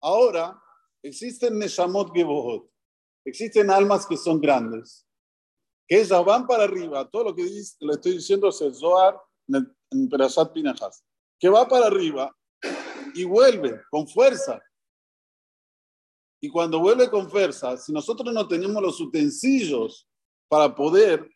Ahora, 0.00 0.60
existen 1.02 1.58
Neshamot 1.58 2.14
Gebohot, 2.14 2.70
existen 3.24 3.70
almas 3.70 4.06
que 4.06 4.16
son 4.16 4.40
grandes, 4.40 5.03
que 5.86 6.00
ellas 6.00 6.24
van 6.24 6.46
para 6.46 6.64
arriba. 6.64 7.08
Todo 7.08 7.24
lo 7.24 7.34
que 7.34 7.42
le 7.42 7.92
estoy 7.92 8.12
diciendo 8.12 8.48
es 8.48 8.60
el 8.60 8.74
Zohar 8.74 9.20
en 9.48 10.08
Perashat 10.08 10.52
Pinahas, 10.52 11.04
que 11.38 11.48
va 11.48 11.68
para 11.68 11.86
arriba 11.86 12.34
y 13.14 13.24
vuelve 13.24 13.80
con 13.90 14.08
fuerza. 14.08 14.60
Y 16.40 16.50
cuando 16.50 16.78
vuelve 16.78 17.08
con 17.10 17.30
fuerza, 17.30 17.76
si 17.76 17.92
nosotros 17.92 18.32
no 18.32 18.46
tenemos 18.46 18.82
los 18.82 19.00
utensilios 19.00 20.06
para 20.48 20.74
poder 20.74 21.30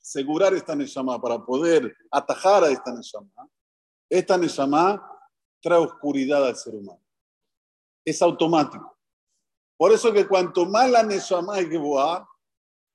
asegurar 0.00 0.54
esta 0.54 0.74
Neshama, 0.74 1.20
para 1.20 1.44
poder 1.44 1.94
atajar 2.10 2.64
a 2.64 2.70
esta 2.70 2.94
Neshama, 2.94 3.48
esta 4.08 4.38
Neshama 4.38 5.02
trae 5.60 5.78
oscuridad 5.78 6.46
al 6.46 6.56
ser 6.56 6.76
humano. 6.76 7.02
Es 8.04 8.22
automático. 8.22 8.96
Por 9.76 9.92
eso 9.92 10.12
que 10.12 10.26
cuanto 10.26 10.64
más 10.64 10.90
la 10.90 11.02
Neshama 11.02 11.58
es 11.58 11.68
Geboah, 11.68 12.26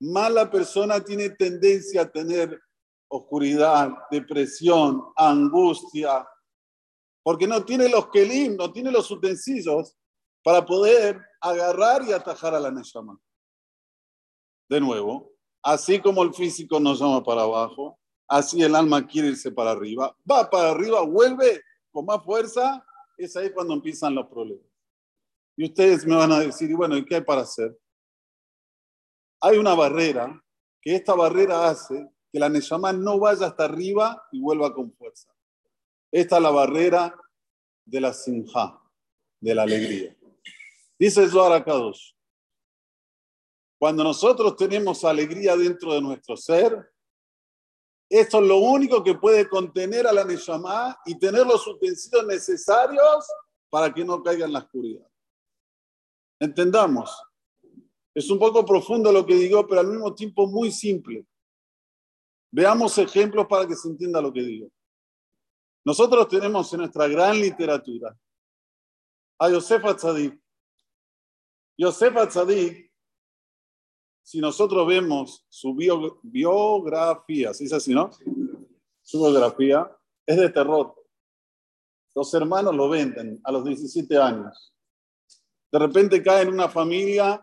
más 0.02 0.32
la 0.32 0.50
persona 0.50 1.00
tiene 1.04 1.30
tendencia 1.30 2.02
a 2.02 2.12
tener 2.12 2.60
oscuridad, 3.08 3.92
depresión, 4.10 5.04
angustia, 5.16 6.28
porque 7.24 7.46
no 7.46 7.64
tiene 7.64 7.88
los 7.88 8.10
kelim, 8.10 8.56
no 8.56 8.72
tiene 8.72 8.92
los 8.92 9.12
utensilios 9.12 9.96
para 10.44 10.66
poder 10.66 11.22
agarrar 11.40 12.04
y 12.04 12.14
atajar 12.14 12.56
a 12.56 12.60
la 12.60 12.72
Neshama. 12.72 13.16
De 14.68 14.82
nuevo, 14.82 15.34
así 15.62 16.00
como 16.00 16.24
el 16.24 16.34
físico 16.34 16.80
nos 16.80 17.00
llama 17.00 17.24
para 17.24 17.44
abajo, 17.44 18.00
así 18.28 18.64
el 18.64 18.74
alma 18.74 19.06
quiere 19.06 19.28
irse 19.28 19.52
para 19.52 19.72
arriba, 19.72 20.16
va 20.30 20.50
para 20.50 20.72
arriba, 20.72 21.02
vuelve 21.02 21.62
con 21.92 22.06
más 22.06 22.24
fuerza, 22.24 22.84
es 23.18 23.36
ahí 23.36 23.52
cuando 23.52 23.76
empiezan 23.76 24.16
los 24.16 24.26
problemas. 24.26 24.66
Y 25.56 25.66
ustedes 25.66 26.08
me 26.08 26.16
van 26.16 26.32
a 26.32 26.40
decir, 26.40 26.76
bueno, 26.76 26.98
¿y 26.98 27.06
qué 27.06 27.16
hay 27.16 27.22
para 27.22 27.42
hacer? 27.42 27.78
Hay 29.42 29.58
una 29.58 29.74
barrera, 29.74 30.42
que 30.80 30.96
esta 30.96 31.16
barrera 31.16 31.68
hace 31.68 32.10
que 32.32 32.40
la 32.40 32.48
Neshama 32.48 32.94
no 32.94 33.20
vaya 33.20 33.48
hasta 33.48 33.66
arriba 33.66 34.28
y 34.32 34.40
vuelva 34.40 34.74
con 34.74 34.94
fuerza. 34.94 35.30
Esta 36.12 36.38
es 36.38 36.44
la 36.44 36.52
barrera 36.52 37.20
de 37.86 38.02
la 38.02 38.14
sinja, 38.14 38.82
de 39.40 39.56
la 39.56 39.64
alegría. 39.64 40.16
Dice 40.98 41.28
Zohar 41.28 41.64
Kadosh, 41.66 42.14
cuando 43.80 44.04
nosotros 44.04 44.56
tenemos 44.56 45.04
alegría 45.04 45.58
dentro 45.58 45.94
de 45.94 46.02
nuestro 46.02 46.38
ser, 46.38 46.92
Esto 48.08 48.40
es 48.40 48.46
lo 48.46 48.58
único 48.58 49.02
que 49.02 49.16
puede 49.16 49.48
contener 49.48 50.06
a 50.06 50.12
la 50.12 50.26
Neshama 50.26 51.00
y 51.06 51.18
tener 51.18 51.48
los 51.48 51.66
utensilios 51.66 52.28
necesarios 52.28 53.26
para 53.70 53.94
que 53.94 54.04
no 54.04 54.22
caiga 54.22 54.46
en 54.46 54.52
la 54.52 54.60
oscuridad. 54.60 55.08
Entendamos. 56.38 57.10
Es 58.14 58.30
un 58.30 58.40
poco 58.40 58.66
profundo 58.66 59.12
lo 59.12 59.26
que 59.26 59.36
digo, 59.36 59.66
pero 59.68 59.82
al 59.82 59.88
mismo 59.88 60.14
tiempo 60.14 60.48
muy 60.48 60.72
simple. 60.72 61.26
Veamos 62.52 62.98
ejemplos 62.98 63.48
para 63.48 63.66
que 63.66 63.76
se 63.76 63.88
entienda 63.88 64.22
lo 64.22 64.34
que 64.34 64.42
digo. 64.42 64.70
Nosotros 65.86 66.28
tenemos 66.28 66.72
en 66.74 66.80
nuestra 66.82 67.08
gran 67.08 67.40
literatura 67.40 68.16
a 69.40 69.50
Yosef 69.50 69.84
Atzadik. 69.86 70.40
Yosef 71.78 72.16
Atzadik, 72.18 72.92
si 74.22 74.40
nosotros 74.40 74.86
vemos 74.86 75.46
su 75.50 75.74
biografía, 76.22 77.54
¿sí 77.54 77.66
es 77.66 77.74
así, 77.74 77.94
no? 77.94 78.12
Su 79.02 79.20
biografía 79.20 79.90
es 80.26 80.38
de 80.38 80.50
terror. 80.50 80.96
Los 82.14 82.34
hermanos 82.34 82.76
lo 82.76 82.90
venden 82.90 83.40
a 83.44 83.52
los 83.52 83.64
17 83.66 84.18
años. 84.18 84.76
De 85.72 85.80
repente 85.80 86.22
cae 86.22 86.44
en 86.44 86.50
una 86.50 86.68
familia 86.70 87.42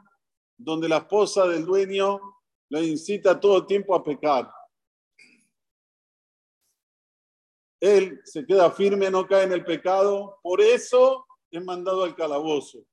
donde 0.59 0.89
la 0.89 0.99
esposa 0.99 1.47
del 1.47 1.65
dueño 1.65 2.21
le 2.69 2.85
incita 2.85 3.39
todo 3.39 3.59
el 3.59 3.67
tiempo 3.67 3.95
a 3.95 4.03
pecar. 4.03 4.51
Él 7.81 8.21
se 8.25 8.45
queda 8.45 8.71
firme, 8.73 9.11
no 9.11 9.27
cae 9.27 9.45
en 9.45 9.53
el 9.53 9.65
pecado, 9.65 10.39
por 10.43 10.61
eso 10.61 11.25
es 11.51 11.65
mandado 11.65 12.03
al 12.03 12.15
calabozo. 12.15 12.85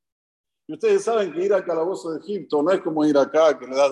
Y 0.67 0.73
ustedes 0.73 1.03
saben 1.03 1.33
que 1.33 1.43
ir 1.43 1.53
al 1.53 1.65
calabozo 1.65 2.11
de 2.11 2.19
Egipto 2.19 2.61
no 2.61 2.71
es 2.71 2.81
como 2.81 3.03
ir 3.05 3.17
acá, 3.17 3.57
que 3.57 3.67
le 3.67 3.75
das 3.75 3.91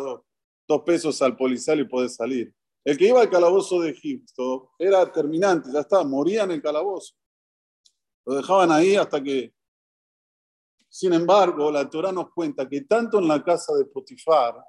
dos, 0.68 0.82
pesos 0.86 1.22
al 1.22 1.36
policial 1.36 1.80
y 1.80 1.86
puede 1.86 2.10
salir. 2.10 2.54
El 2.86 2.98
que 2.98 3.08
iba 3.08 3.22
al 3.22 3.30
calabozo 3.30 3.82
de 3.82 3.92
Egipto 3.92 4.72
era 4.78 5.12
terminante, 5.12 5.70
ya 5.72 5.82
estaba, 5.82 6.04
moría 6.04 6.44
en 6.44 6.52
el 6.52 6.62
calabozo. 6.62 7.16
Lo 8.26 8.36
dejaban 8.36 8.72
ahí 8.72 8.96
hasta 8.96 9.22
que... 9.22 9.54
Sin 10.96 11.12
embargo, 11.12 11.72
la 11.72 11.90
Torah 11.90 12.12
nos 12.12 12.32
cuenta 12.32 12.70
que 12.70 12.82
tanto 12.82 13.18
en 13.18 13.28
la 13.28 13.44
casa 13.44 13.74
de 13.74 13.86
Potifar 13.86 14.64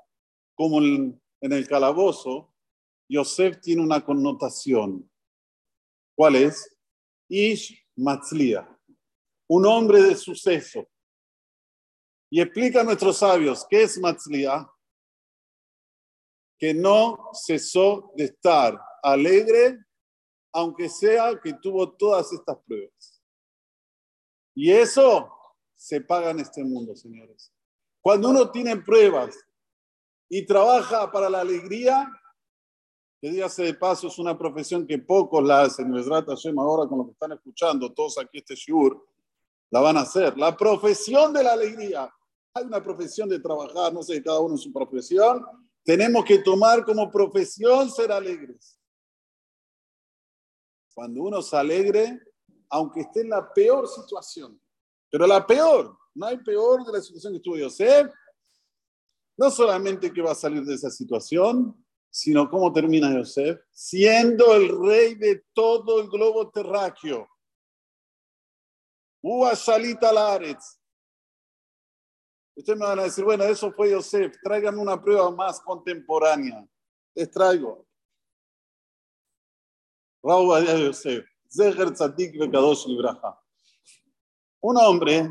como 0.55 0.79
en, 0.79 1.21
el 1.43 1.69
calabozo, 1.69 2.51
Yosef 3.07 3.61
tiene 3.61 3.83
una 3.83 4.03
connotación. 4.03 5.11
¿Cuál 6.17 6.37
es? 6.37 6.79
Ish 7.29 7.79
Matzlia, 7.97 8.67
un 9.51 9.67
hombre 9.67 10.01
de 10.01 10.17
suceso. 10.17 10.89
Y 12.31 12.41
explica 12.41 12.81
a 12.81 12.85
nuestros 12.85 13.19
sabios 13.19 13.67
qué 13.69 13.83
es 13.83 13.99
Matzlia, 13.99 14.67
que 16.59 16.73
no 16.73 17.33
cesó 17.35 18.15
de 18.17 18.25
estar 18.25 18.81
alegre, 19.03 19.79
aunque 20.55 20.89
sea 20.89 21.39
que 21.39 21.53
tuvo 21.53 21.93
todas 21.93 22.33
estas 22.33 22.57
pruebas. 22.65 23.23
Y 24.55 24.71
eso 24.71 25.31
se 25.85 26.01
paga 26.01 26.31
en 26.31 26.41
este 26.41 26.65
mundo, 26.65 26.97
señores. 26.97 27.53
Cuando 28.01 28.31
uno 28.31 28.51
tiene 28.51 28.75
pruebas 28.79 29.37
y 30.31 30.47
trabaja 30.47 31.13
para 31.13 31.29
la 31.29 31.43
alegría, 31.43 32.11
que 33.21 33.31
dígase 33.31 33.65
de 33.65 33.75
paso, 33.75 34.09
es 34.09 34.19
una 34.19 34.37
profesión 34.39 34.87
que 34.87 34.99
pocos 34.99 35.45
la 35.45 35.61
hacen. 35.61 35.95
ahora 36.59 36.89
con 36.89 36.99
lo 36.99 37.05
que 37.05 37.13
están 37.13 37.33
escuchando, 37.33 37.93
todos 37.93 38.17
aquí 38.17 38.39
este 38.39 38.55
shiur, 38.55 39.07
la 39.71 39.81
van 39.81 39.99
a 39.99 40.01
hacer. 40.01 40.39
La 40.39 40.57
profesión 40.57 41.35
de 41.35 41.45
la 41.45 41.53
alegría. 41.53 42.11
Hay 42.55 42.65
una 42.65 42.83
profesión 42.83 43.29
de 43.29 43.41
trabajar, 43.41 43.93
no 43.93 44.03
sé, 44.03 44.23
cada 44.23 44.41
uno 44.41 44.55
en 44.55 44.59
su 44.59 44.73
profesión. 44.73 45.45
Tenemos 45.85 46.25
que 46.25 46.39
tomar 46.39 46.83
como 46.83 47.11
profesión 47.11 47.91
ser 47.91 48.11
alegres. 48.11 48.81
Cuando 50.95 51.25
uno 51.25 51.41
es 51.41 51.53
alegre, 51.53 52.23
aunque 52.71 53.03
esté 53.03 53.21
en 53.21 53.29
la 53.29 53.53
peor 53.53 53.87
situación, 53.87 54.59
pero 55.15 55.29
la 55.29 55.47
peor, 55.47 55.97
no 56.13 56.27
hay 56.27 56.39
peor 56.39 56.85
de 56.85 56.91
la 56.91 57.01
situación 57.01 57.35
que 57.35 57.37
estuvo 57.37 57.57
Yosef, 57.57 58.13
no 59.39 59.49
solamente 59.49 60.13
que 60.13 60.21
va 60.21 60.33
a 60.33 60.35
salir 60.35 60.65
de 60.65 60.75
esa 60.75 60.91
situación, 60.91 61.87
sino 62.11 62.51
cómo 62.51 62.73
termina 62.73 63.17
Yosef, 63.17 63.61
siendo 63.71 64.57
el 64.57 64.77
rey 64.77 65.15
de 65.15 65.45
todo 65.53 66.01
el 66.01 66.09
globo 66.09 66.51
terráqueo. 66.51 67.29
Salita 69.55 70.13
Laretz. 70.13 70.81
Ustedes 72.57 72.77
me 72.77 72.85
van 72.85 72.99
a 72.99 73.05
decir, 73.05 73.23
bueno, 73.23 73.45
eso 73.45 73.71
fue 73.71 73.93
Yosef, 73.93 74.35
traigan 74.43 74.77
una 74.81 75.01
prueba 75.01 75.31
más 75.31 75.61
contemporánea. 75.61 76.69
Les 77.15 77.31
traigo. 77.31 77.87
Raúl 80.25 80.67
Yosef, 80.67 81.25
Zeher 81.49 81.93
Tzadik 81.93 82.37
Bekadosh 82.37 82.89
Libraja. 82.89 83.44
Un 84.67 84.79
hombre 84.79 85.31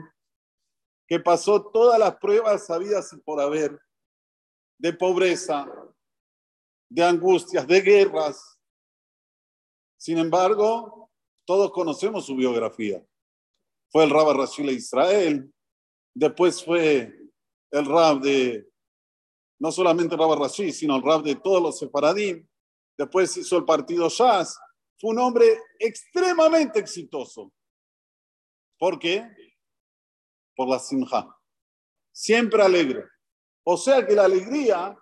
que 1.07 1.19
pasó 1.19 1.59
todas 1.71 1.97
las 1.97 2.17
pruebas 2.17 2.67
sabidas 2.67 3.11
y 3.13 3.17
por 3.17 3.41
haber, 3.41 3.81
de 4.77 4.93
pobreza, 4.93 5.67
de 6.87 7.03
angustias, 7.03 7.65
de 7.65 7.81
guerras. 7.81 8.59
Sin 9.97 10.19
embargo, 10.19 11.09
todos 11.47 11.71
conocemos 11.71 12.27
su 12.27 12.35
biografía. 12.35 13.03
Fue 13.91 14.03
el 14.03 14.11
Rab 14.11 14.37
Rasul 14.37 14.67
de 14.67 14.73
Israel, 14.73 15.51
después 16.13 16.63
fue 16.63 17.11
el 17.71 17.85
Rab 17.87 18.19
de, 18.19 18.69
no 19.59 19.71
solamente 19.71 20.13
el 20.13 20.21
Rab 20.21 20.43
Rashi, 20.43 20.71
sino 20.71 20.95
el 20.95 21.01
Rab 21.01 21.23
de 21.23 21.37
todos 21.37 21.59
los 21.59 21.79
separadim. 21.79 22.47
Después 22.95 23.35
hizo 23.35 23.57
el 23.57 23.65
partido 23.65 24.09
Shas. 24.09 24.59
Fue 24.99 25.09
un 25.09 25.17
hombre 25.17 25.59
extremadamente 25.79 26.77
exitoso. 26.77 27.51
¿Por 28.77 28.99
qué? 28.99 29.27
Por 30.55 30.69
la 30.69 30.79
simja. 30.79 31.35
Siempre 32.11 32.61
alegre. 32.61 33.05
O 33.63 33.77
sea 33.77 34.05
que 34.05 34.13
la 34.13 34.25
alegría 34.25 34.97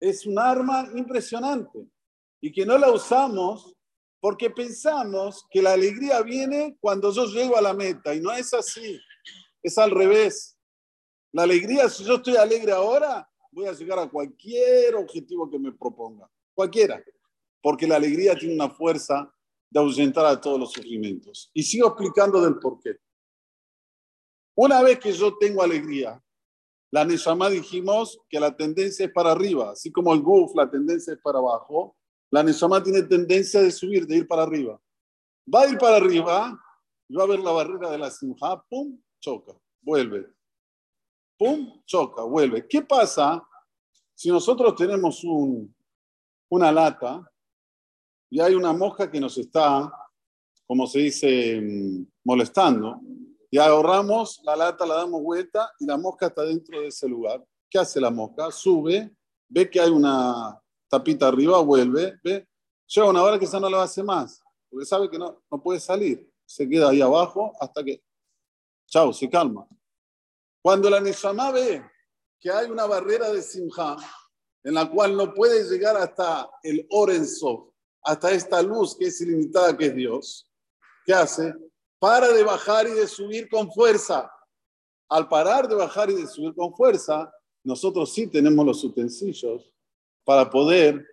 es 0.00 0.24
un 0.26 0.38
arma 0.38 0.88
impresionante 0.94 1.86
y 2.40 2.50
que 2.50 2.64
no 2.64 2.78
la 2.78 2.90
usamos 2.90 3.76
porque 4.20 4.50
pensamos 4.50 5.46
que 5.50 5.62
la 5.62 5.72
alegría 5.72 6.22
viene 6.22 6.76
cuando 6.80 7.12
yo 7.12 7.26
llego 7.26 7.56
a 7.56 7.62
la 7.62 7.74
meta 7.74 8.14
y 8.14 8.20
no 8.20 8.32
es 8.32 8.52
así, 8.52 9.00
es 9.62 9.78
al 9.78 9.90
revés. 9.90 10.58
La 11.32 11.44
alegría, 11.44 11.88
si 11.88 12.04
yo 12.04 12.16
estoy 12.16 12.36
alegre 12.36 12.72
ahora, 12.72 13.28
voy 13.50 13.66
a 13.66 13.72
llegar 13.72 13.98
a 13.98 14.08
cualquier 14.08 14.94
objetivo 14.94 15.48
que 15.48 15.58
me 15.58 15.72
proponga, 15.72 16.28
cualquiera, 16.54 17.02
porque 17.62 17.86
la 17.86 17.96
alegría 17.96 18.36
tiene 18.36 18.54
una 18.54 18.70
fuerza 18.70 19.32
de 19.70 19.80
ahuyentar 19.80 20.26
a 20.26 20.40
todos 20.40 20.58
los 20.58 20.72
sufrimientos. 20.72 21.50
Y 21.54 21.62
sigo 21.62 21.88
explicando 21.88 22.42
del 22.42 22.58
por 22.58 22.80
qué. 22.80 22.96
Una 24.56 24.82
vez 24.82 24.98
que 24.98 25.12
yo 25.12 25.36
tengo 25.38 25.62
alegría, 25.62 26.22
la 26.90 27.04
Neshama 27.04 27.48
dijimos 27.48 28.20
que 28.28 28.40
la 28.40 28.56
tendencia 28.56 29.06
es 29.06 29.12
para 29.12 29.30
arriba, 29.30 29.70
así 29.70 29.92
como 29.92 30.12
el 30.12 30.20
Guf, 30.20 30.54
la 30.56 30.68
tendencia 30.68 31.14
es 31.14 31.20
para 31.20 31.38
abajo. 31.38 31.96
La 32.30 32.42
Neshama 32.42 32.82
tiene 32.82 33.02
tendencia 33.02 33.62
de 33.62 33.70
subir, 33.70 34.06
de 34.06 34.18
ir 34.18 34.28
para 34.28 34.42
arriba. 34.42 34.80
Va 35.52 35.62
a 35.62 35.68
ir 35.68 35.78
para 35.78 35.96
arriba, 35.96 36.60
va 37.16 37.22
a 37.22 37.26
ver 37.26 37.40
la 37.40 37.52
barrera 37.52 37.90
de 37.90 37.98
la 37.98 38.10
Simha, 38.10 38.62
pum, 38.68 39.00
choca, 39.20 39.52
vuelve. 39.80 40.26
Pum, 41.38 41.80
choca, 41.86 42.24
vuelve. 42.24 42.66
¿Qué 42.68 42.82
pasa 42.82 43.42
si 44.14 44.28
nosotros 44.28 44.74
tenemos 44.74 45.22
un, 45.24 45.74
una 46.50 46.72
lata 46.72 47.29
y 48.30 48.40
hay 48.40 48.54
una 48.54 48.72
mosca 48.72 49.10
que 49.10 49.20
nos 49.20 49.36
está, 49.36 49.92
como 50.66 50.86
se 50.86 51.00
dice, 51.00 51.60
mm, 51.60 52.06
molestando? 52.24 53.00
Y 53.50 53.58
ahorramos 53.58 54.40
la 54.44 54.54
lata, 54.54 54.86
la 54.86 54.94
damos 54.94 55.20
vuelta 55.20 55.72
y 55.80 55.86
la 55.86 55.96
mosca 55.96 56.28
está 56.28 56.42
dentro 56.42 56.80
de 56.80 56.86
ese 56.86 57.08
lugar. 57.08 57.44
¿Qué 57.68 57.78
hace 57.78 58.00
la 58.00 58.10
mosca? 58.10 58.50
Sube, 58.52 59.12
ve 59.48 59.68
que 59.68 59.80
hay 59.80 59.90
una 59.90 60.60
tapita 60.88 61.26
arriba, 61.26 61.60
vuelve, 61.60 62.18
ve. 62.22 62.46
Llega 62.86 63.08
una 63.08 63.22
hora 63.22 63.38
que 63.38 63.46
ya 63.46 63.58
no 63.58 63.68
lo 63.68 63.80
hace 63.80 64.02
más, 64.02 64.40
porque 64.68 64.86
sabe 64.86 65.10
que 65.10 65.18
no, 65.18 65.42
no 65.50 65.62
puede 65.62 65.80
salir. 65.80 66.30
Se 66.46 66.68
queda 66.68 66.90
ahí 66.90 67.00
abajo 67.00 67.52
hasta 67.60 67.82
que, 67.82 68.02
chao, 68.86 69.12
se 69.12 69.28
calma. 69.28 69.66
Cuando 70.62 70.88
la 70.88 71.00
Neshama 71.00 71.50
ve 71.50 71.82
que 72.38 72.50
hay 72.50 72.70
una 72.70 72.86
barrera 72.86 73.30
de 73.32 73.42
Simha 73.42 73.96
en 74.62 74.74
la 74.74 74.88
cual 74.88 75.16
no 75.16 75.32
puede 75.34 75.68
llegar 75.68 75.96
hasta 75.96 76.48
el 76.62 76.86
Orenso, 76.90 77.69
hasta 78.02 78.32
esta 78.32 78.62
luz 78.62 78.96
que 78.96 79.06
es 79.06 79.20
ilimitada, 79.20 79.76
que 79.76 79.86
es 79.86 79.94
Dios, 79.94 80.50
¿qué 81.04 81.14
hace? 81.14 81.54
para 82.00 82.32
de 82.32 82.42
bajar 82.42 82.88
y 82.88 82.92
de 82.92 83.06
subir 83.06 83.48
con 83.48 83.70
fuerza. 83.70 84.32
Al 85.08 85.28
parar 85.28 85.68
de 85.68 85.74
bajar 85.76 86.10
y 86.10 86.14
de 86.14 86.26
subir 86.26 86.54
con 86.54 86.74
fuerza, 86.74 87.30
nosotros 87.62 88.12
sí 88.12 88.26
tenemos 88.26 88.64
los 88.64 88.82
utensilios 88.82 89.70
para 90.24 90.48
poder 90.48 91.06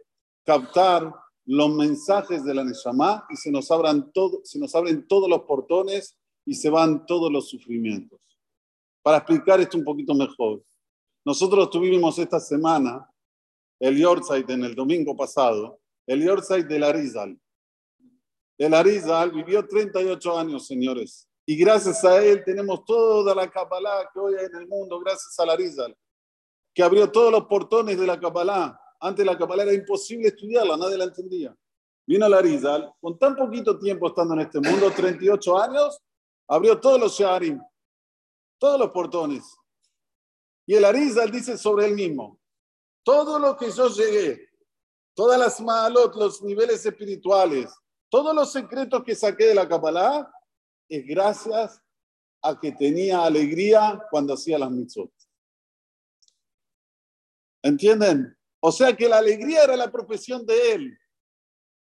captar 0.45 1.13
los 1.45 1.69
mensajes 1.69 2.43
de 2.43 2.53
la 2.53 2.63
Neshama 2.63 3.25
y 3.29 3.35
se 3.35 3.51
nos, 3.51 3.69
abran 3.69 4.11
todo, 4.13 4.39
se 4.43 4.57
nos 4.59 4.73
abren 4.75 5.05
todos 5.07 5.29
los 5.29 5.41
portones 5.41 6.17
y 6.45 6.53
se 6.53 6.69
van 6.69 7.05
todos 7.05 7.31
los 7.31 7.49
sufrimientos. 7.49 8.19
Para 9.03 9.17
explicar 9.17 9.59
esto 9.59 9.77
un 9.77 9.83
poquito 9.83 10.13
mejor, 10.13 10.63
nosotros 11.25 11.69
tuvimos 11.69 12.17
esta 12.17 12.39
semana 12.39 13.09
el 13.79 13.97
Yortzeit 13.97 14.49
en 14.49 14.63
el 14.63 14.73
domingo 14.73 15.15
pasado 15.17 15.81
el 16.07 16.23
Yortzeit 16.23 16.65
del 16.65 16.83
Arizal. 16.83 17.39
El 18.57 18.73
Arizal 18.73 19.31
vivió 19.31 19.67
38 19.67 20.39
años, 20.39 20.65
señores. 20.65 21.29
Y 21.45 21.55
gracias 21.57 22.03
a 22.03 22.23
él 22.23 22.43
tenemos 22.43 22.83
toda 22.85 23.35
la 23.35 23.49
Kabbalah 23.49 24.09
que 24.11 24.19
hoy 24.19 24.35
hay 24.35 24.45
en 24.45 24.55
el 24.55 24.67
mundo, 24.67 24.99
gracias 24.99 25.37
al 25.39 25.49
Arizal, 25.51 25.95
que 26.73 26.81
abrió 26.81 27.11
todos 27.11 27.31
los 27.31 27.45
portones 27.45 27.99
de 27.99 28.07
la 28.07 28.19
Kabbalah. 28.19 28.79
Antes 28.99 29.25
la 29.25 29.37
Kabbalah 29.37 29.63
era 29.63 29.73
imposible 29.73 30.29
estudiarla, 30.29 30.75
nadie 30.75 30.97
la 30.97 31.05
entendía. 31.05 31.55
Vino 32.05 32.25
el 32.25 32.33
Arizal, 32.33 32.91
con 32.99 33.19
tan 33.19 33.35
poquito 33.35 33.77
tiempo 33.77 34.07
estando 34.07 34.33
en 34.33 34.41
este 34.41 34.59
mundo, 34.59 34.89
38 34.89 35.59
años, 35.59 35.99
abrió 36.47 36.79
todos 36.79 36.99
los 36.99 37.17
Sharim, 37.17 37.61
todos 38.57 38.79
los 38.79 38.91
portones. 38.91 39.43
Y 40.65 40.73
el 40.73 40.85
Arizal 40.85 41.31
dice 41.31 41.57
sobre 41.57 41.85
él 41.85 41.95
mismo, 41.95 42.39
todo 43.03 43.39
lo 43.39 43.55
que 43.55 43.71
yo 43.71 43.87
llegué, 43.89 44.46
todas 45.17 45.39
las 45.39 45.59
malot, 45.59 46.15
los 46.15 46.43
niveles 46.43 46.85
espirituales, 46.85 47.73
todos 48.07 48.35
los 48.35 48.51
secretos 48.51 49.03
que 49.03 49.15
saqué 49.15 49.45
de 49.47 49.55
la 49.55 49.67
Kabbalah, 49.67 50.31
es 50.87 51.07
gracias 51.07 51.81
a 52.43 52.57
que 52.59 52.71
tenía 52.71 53.25
alegría 53.25 53.99
cuando 54.11 54.35
hacía 54.35 54.59
las 54.59 54.69
mitzvot. 54.69 55.11
¿Entienden? 57.63 58.37
O 58.59 58.71
sea 58.71 58.95
que 58.95 59.09
la 59.09 59.17
alegría 59.17 59.63
era 59.63 59.75
la 59.75 59.91
profesión 59.91 60.45
de 60.45 60.73
él. 60.73 60.97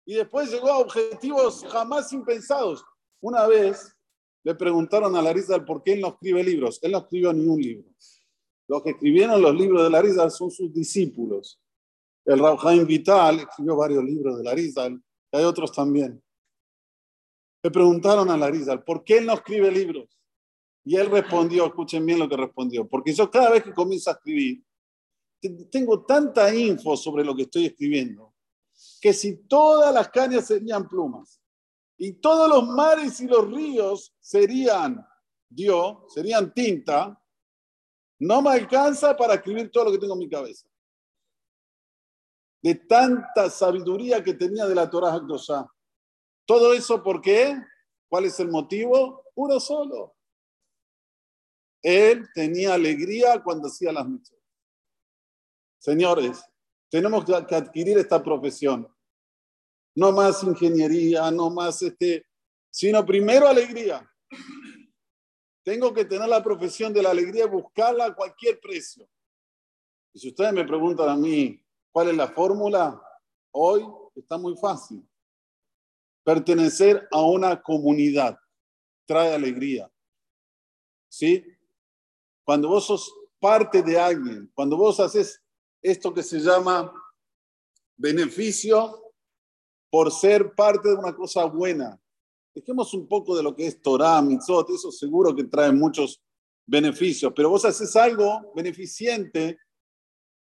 Y 0.06 0.16
después 0.16 0.50
llegó 0.50 0.70
a 0.70 0.78
objetivos 0.78 1.66
jamás 1.70 2.14
impensados. 2.14 2.82
Una 3.20 3.46
vez 3.46 3.94
le 4.46 4.56
preguntaron 4.56 5.14
a 5.18 5.22
Larisa 5.22 5.64
por 5.66 5.84
qué 5.84 5.94
él 5.94 6.02
no 6.02 6.08
escribe 6.08 6.46
libros. 6.46 6.80
Él 6.82 6.94
no 6.94 7.00
escribió 7.00 7.34
ni 7.34 7.46
un 7.46 7.62
libro. 7.62 7.90
Los 8.70 8.84
que 8.84 8.92
escribieron 8.92 9.42
los 9.42 9.54
libros 9.54 9.84
de 9.84 9.90
Larisa 9.90 10.30
son 10.30 10.50
sus 10.50 10.74
discípulos. 10.74 11.60
El 12.28 12.40
Rav 12.40 12.86
Vital 12.86 13.40
escribió 13.40 13.78
varios 13.78 14.04
libros 14.04 14.38
de 14.38 14.44
Larisa, 14.44 14.90
hay 15.32 15.44
otros 15.46 15.72
también. 15.72 16.22
Le 17.64 17.72
preguntaron 17.72 18.30
a 18.30 18.36
Larisa 18.36 18.84
por 18.84 19.06
qué 19.06 19.20
él 19.20 19.26
no 19.26 19.34
escribe 19.34 19.72
libros. 19.72 20.10
Y 20.84 20.98
él 20.98 21.10
respondió, 21.10 21.66
escuchen 21.66 22.06
bien 22.06 22.20
lo 22.20 22.28
que 22.28 22.36
respondió, 22.36 22.86
porque 22.86 23.14
yo 23.14 23.32
cada 23.32 23.50
vez 23.50 23.64
que 23.64 23.74
comienzo 23.74 24.10
a 24.10 24.14
escribir, 24.14 24.62
tengo 25.72 26.06
tanta 26.06 26.54
info 26.54 26.98
sobre 26.98 27.24
lo 27.24 27.34
que 27.34 27.44
estoy 27.44 27.68
escribiendo, 27.68 28.34
que 29.02 29.14
si 29.14 29.38
todas 29.48 29.94
las 29.94 30.10
cañas 30.10 30.48
serían 30.48 30.88
plumas, 30.88 31.42
y 31.98 32.14
todos 32.14 32.50
los 32.50 32.68
mares 32.68 33.20
y 33.22 33.28
los 33.28 33.50
ríos 33.50 34.14
serían 34.20 35.06
Dios, 35.50 36.14
serían 36.14 36.54
tinta, 36.54 37.22
no 38.20 38.42
me 38.42 38.50
alcanza 38.52 39.16
para 39.16 39.36
escribir 39.36 39.72
todo 39.72 39.86
lo 39.86 39.92
que 39.92 39.98
tengo 39.98 40.14
en 40.14 40.20
mi 40.20 40.30
cabeza. 40.30 40.68
De 42.68 42.76
tanta 42.76 43.50
sabiduría 43.50 44.22
que 44.22 44.34
tenía 44.34 44.66
de 44.66 44.76
la 44.76 44.90
Torah 44.90 45.14
Hakdoshah. 45.14 45.66
Todo 46.46 46.74
eso, 46.74 47.02
¿por 47.02 47.22
qué? 47.22 47.56
¿Cuál 48.10 48.26
es 48.26 48.38
el 48.42 48.50
motivo? 48.50 49.24
Uno 49.36 49.58
solo. 49.62 50.18
Él 51.82 52.28
tenía 52.36 52.74
alegría 52.74 53.42
cuando 53.42 53.70
hacía 53.70 53.94
las 53.94 54.06
mitzvot. 54.06 54.42
Señores, 55.80 56.44
tenemos 56.90 57.24
que 57.24 57.56
adquirir 57.56 58.00
esta 58.00 58.22
profesión 58.22 58.94
no 59.96 60.12
más 60.12 60.44
ingeniería, 60.44 61.32
no 61.32 61.50
más 61.50 61.82
este, 61.82 62.26
sino 62.70 63.06
primero 63.06 63.48
alegría. 63.48 64.14
Tengo 65.64 65.94
que 65.94 66.04
tener 66.04 66.28
la 66.28 66.44
profesión 66.44 66.92
de 66.92 67.02
la 67.02 67.12
alegría 67.12 67.48
buscarla 67.48 68.08
a 68.08 68.14
cualquier 68.14 68.60
precio. 68.60 69.08
Y 70.12 70.20
si 70.20 70.28
ustedes 70.28 70.52
me 70.52 70.66
preguntan 70.66 71.08
a 71.08 71.16
mí 71.16 71.64
cuál 71.98 72.10
es 72.10 72.16
la 72.16 72.28
fórmula, 72.28 73.02
hoy 73.50 73.84
está 74.14 74.38
muy 74.38 74.56
fácil. 74.56 75.04
Pertenecer 76.24 77.08
a 77.12 77.24
una 77.24 77.60
comunidad 77.60 78.38
trae 79.08 79.34
alegría. 79.34 79.92
¿Sí? 81.10 81.44
Cuando 82.44 82.68
vos 82.68 82.86
sos 82.86 83.12
parte 83.40 83.82
de 83.82 84.00
alguien, 84.00 84.48
cuando 84.54 84.78
vos 84.78 85.00
haces 85.00 85.42
esto 85.82 86.14
que 86.14 86.22
se 86.22 86.40
llama 86.40 86.94
beneficio 87.96 89.16
por 89.90 90.12
ser 90.12 90.54
parte 90.54 90.90
de 90.90 90.96
una 90.98 91.16
cosa 91.16 91.46
buena. 91.46 92.00
Dejemos 92.54 92.94
un 92.94 93.08
poco 93.08 93.36
de 93.36 93.42
lo 93.42 93.56
que 93.56 93.66
es 93.66 93.82
Torah, 93.82 94.22
Mitzot, 94.22 94.70
eso 94.70 94.92
seguro 94.92 95.36
que 95.36 95.46
trae 95.46 95.72
muchos 95.72 96.22
beneficios, 96.68 97.34
pero 97.36 97.50
vos 97.50 97.66
haces 97.66 97.96
algo 97.96 98.54
beneficiente 98.54 99.58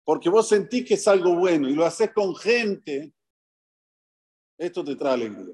porque 0.07 0.29
vos 0.29 0.47
sentís 0.47 0.87
que 0.87 0.93
es 0.93 1.05
algo 1.05 1.35
bueno 1.35 1.67
y 1.67 1.73
lo 1.73 1.85
haces 1.85 2.13
con 2.13 2.33
gente, 2.33 3.13
esto 4.57 4.81
te 4.81 4.95
trae 4.95 5.15
alegría. 5.15 5.53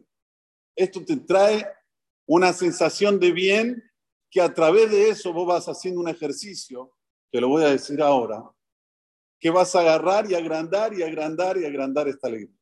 Esto 0.75 1.03
te 1.03 1.17
trae 1.17 1.65
una 2.27 2.53
sensación 2.53 3.19
de 3.19 3.31
bien 3.31 3.83
que 4.29 4.39
a 4.41 4.53
través 4.53 4.91
de 4.91 5.09
eso 5.09 5.33
vos 5.33 5.47
vas 5.47 5.65
haciendo 5.65 6.01
un 6.01 6.07
ejercicio, 6.07 6.95
que 7.31 7.41
lo 7.41 7.47
voy 7.47 7.63
a 7.63 7.71
decir 7.71 7.99
ahora, 7.99 8.43
que 9.39 9.49
vas 9.49 9.75
a 9.75 9.79
agarrar 9.79 10.29
y 10.29 10.35
agrandar 10.35 10.93
y 10.93 11.01
agrandar 11.01 11.57
y 11.57 11.65
agrandar 11.65 12.07
esta 12.07 12.27
alegría. 12.27 12.55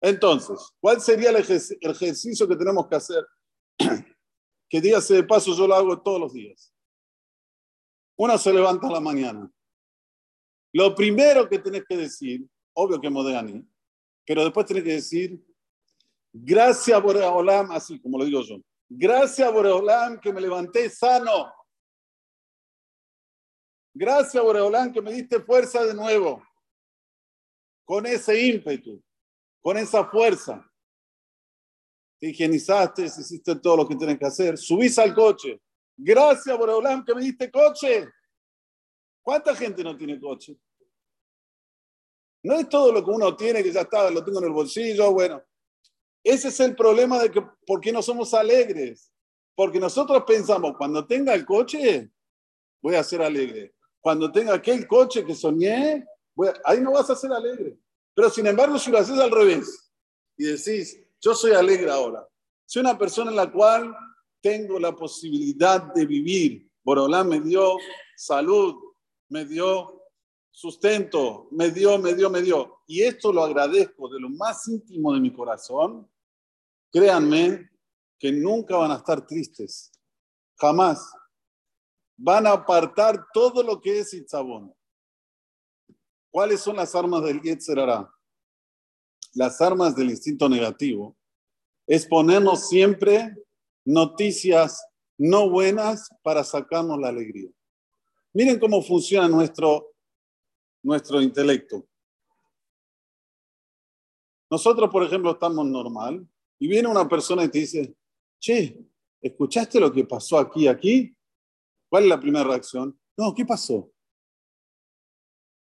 Entonces, 0.00 0.58
¿cuál 0.80 1.00
sería 1.00 1.30
el 1.30 1.36
ejercicio 1.36 2.48
que 2.48 2.56
tenemos 2.56 2.88
que 2.88 2.96
hacer? 2.96 3.24
que 4.68 4.80
dígase 4.80 5.14
de 5.14 5.22
paso, 5.22 5.54
yo 5.54 5.68
lo 5.68 5.74
hago 5.76 6.02
todos 6.02 6.18
los 6.18 6.32
días. 6.32 6.74
Uno 8.16 8.36
se 8.38 8.52
levanta 8.52 8.88
a 8.88 8.92
la 8.92 9.00
mañana. 9.00 9.48
Lo 10.76 10.94
primero 10.94 11.48
que 11.48 11.58
tenés 11.58 11.84
que 11.88 11.96
decir, 11.96 12.46
obvio 12.74 13.00
que 13.00 13.08
Modegani, 13.08 13.66
pero 14.26 14.44
después 14.44 14.66
tenés 14.66 14.84
que 14.84 14.92
decir, 14.92 15.42
gracias 16.30 17.02
Boreolam, 17.02 17.70
así 17.70 17.98
como 17.98 18.18
lo 18.18 18.26
digo 18.26 18.42
yo, 18.42 18.58
gracias 18.86 19.50
Boreolam 19.50 20.20
que 20.20 20.34
me 20.34 20.40
levanté 20.42 20.90
sano. 20.90 21.50
Gracias 23.94 24.42
Boreolam 24.42 24.92
que 24.92 25.00
me 25.00 25.14
diste 25.14 25.40
fuerza 25.40 25.82
de 25.82 25.94
nuevo, 25.94 26.46
con 27.86 28.04
ese 28.04 28.38
ímpetu 28.38 29.02
con 29.62 29.78
esa 29.78 30.04
fuerza. 30.04 30.70
Te 32.20 32.28
higienizaste, 32.28 33.06
hiciste 33.06 33.56
todo 33.56 33.78
lo 33.78 33.88
que 33.88 33.96
tienes 33.96 34.18
que 34.18 34.26
hacer, 34.26 34.58
subís 34.58 34.98
al 34.98 35.14
coche. 35.14 35.58
Gracias, 35.96 36.56
Boreolam, 36.58 37.02
que 37.02 37.14
me 37.14 37.22
diste 37.22 37.50
coche. 37.50 38.08
¿Cuánta 39.22 39.56
gente 39.56 39.82
no 39.82 39.96
tiene 39.96 40.20
coche? 40.20 40.56
No 42.46 42.54
es 42.54 42.68
todo 42.68 42.92
lo 42.92 43.04
que 43.04 43.10
uno 43.10 43.34
tiene, 43.34 43.60
que 43.60 43.72
ya 43.72 43.80
está, 43.80 44.08
lo 44.08 44.22
tengo 44.22 44.38
en 44.38 44.44
el 44.44 44.52
bolsillo, 44.52 45.10
bueno. 45.10 45.42
Ese 46.22 46.46
es 46.46 46.60
el 46.60 46.76
problema 46.76 47.20
de 47.20 47.28
que, 47.28 47.42
¿por 47.66 47.80
qué 47.80 47.90
no 47.90 48.00
somos 48.00 48.32
alegres? 48.34 49.10
Porque 49.56 49.80
nosotros 49.80 50.22
pensamos, 50.24 50.76
cuando 50.78 51.04
tenga 51.04 51.34
el 51.34 51.44
coche, 51.44 52.08
voy 52.80 52.94
a 52.94 53.02
ser 53.02 53.20
alegre. 53.20 53.74
Cuando 54.00 54.30
tenga 54.30 54.54
aquel 54.54 54.86
coche 54.86 55.24
que 55.24 55.34
soñé, 55.34 56.06
ahí 56.64 56.80
no 56.80 56.92
vas 56.92 57.10
a 57.10 57.16
ser 57.16 57.32
alegre. 57.32 57.78
Pero 58.14 58.30
sin 58.30 58.46
embargo, 58.46 58.78
si 58.78 58.92
lo 58.92 58.98
haces 58.98 59.18
al 59.18 59.32
revés 59.32 59.92
y 60.36 60.44
decís, 60.44 61.00
yo 61.20 61.34
soy 61.34 61.50
alegre 61.50 61.90
ahora, 61.90 62.28
soy 62.64 62.82
una 62.82 62.96
persona 62.96 63.32
en 63.32 63.36
la 63.38 63.50
cual 63.50 63.92
tengo 64.40 64.78
la 64.78 64.94
posibilidad 64.94 65.92
de 65.92 66.06
vivir. 66.06 66.70
Borolá 66.84 67.24
me 67.24 67.40
dio 67.40 67.76
salud, 68.16 68.76
me 69.30 69.44
dio 69.44 69.95
sustento, 70.56 71.48
me 71.50 71.70
dio, 71.70 71.98
me 71.98 72.14
dio, 72.14 72.30
me 72.30 72.40
dio. 72.40 72.78
Y 72.86 73.02
esto 73.02 73.30
lo 73.30 73.44
agradezco 73.44 74.08
de 74.08 74.18
lo 74.18 74.30
más 74.30 74.66
íntimo 74.66 75.12
de 75.12 75.20
mi 75.20 75.30
corazón. 75.30 76.10
Créanme 76.90 77.70
que 78.18 78.32
nunca 78.32 78.78
van 78.78 78.90
a 78.90 78.96
estar 78.96 79.26
tristes. 79.26 79.92
Jamás. 80.58 81.12
Van 82.16 82.46
a 82.46 82.52
apartar 82.52 83.26
todo 83.34 83.62
lo 83.62 83.78
que 83.82 83.98
es 83.98 84.14
Itzabón. 84.14 84.74
¿Cuáles 86.30 86.60
son 86.60 86.76
las 86.76 86.94
armas 86.94 87.22
del 87.24 87.42
Yetzerara? 87.42 88.10
Las 89.34 89.60
armas 89.60 89.94
del 89.94 90.08
instinto 90.08 90.48
negativo 90.48 91.18
es 91.86 92.06
ponernos 92.06 92.66
siempre 92.70 93.36
noticias 93.84 94.82
no 95.18 95.50
buenas 95.50 96.08
para 96.22 96.42
sacarnos 96.42 96.98
la 96.98 97.08
alegría. 97.08 97.50
Miren 98.32 98.58
cómo 98.58 98.80
funciona 98.82 99.28
nuestro, 99.28 99.95
nuestro 100.86 101.20
intelecto. 101.20 101.84
Nosotros, 104.48 104.88
por 104.88 105.02
ejemplo, 105.02 105.32
estamos 105.32 105.66
normal 105.66 106.24
y 106.60 106.68
viene 106.68 106.88
una 106.88 107.08
persona 107.08 107.42
y 107.42 107.48
te 107.48 107.58
dice, 107.58 107.96
che, 108.38 108.78
¿escuchaste 109.20 109.80
lo 109.80 109.92
que 109.92 110.04
pasó 110.04 110.38
aquí, 110.38 110.68
aquí? 110.68 111.12
¿Cuál 111.88 112.04
es 112.04 112.08
la 112.08 112.20
primera 112.20 112.44
reacción? 112.44 112.96
No, 113.16 113.34
¿qué 113.34 113.44
pasó? 113.44 113.90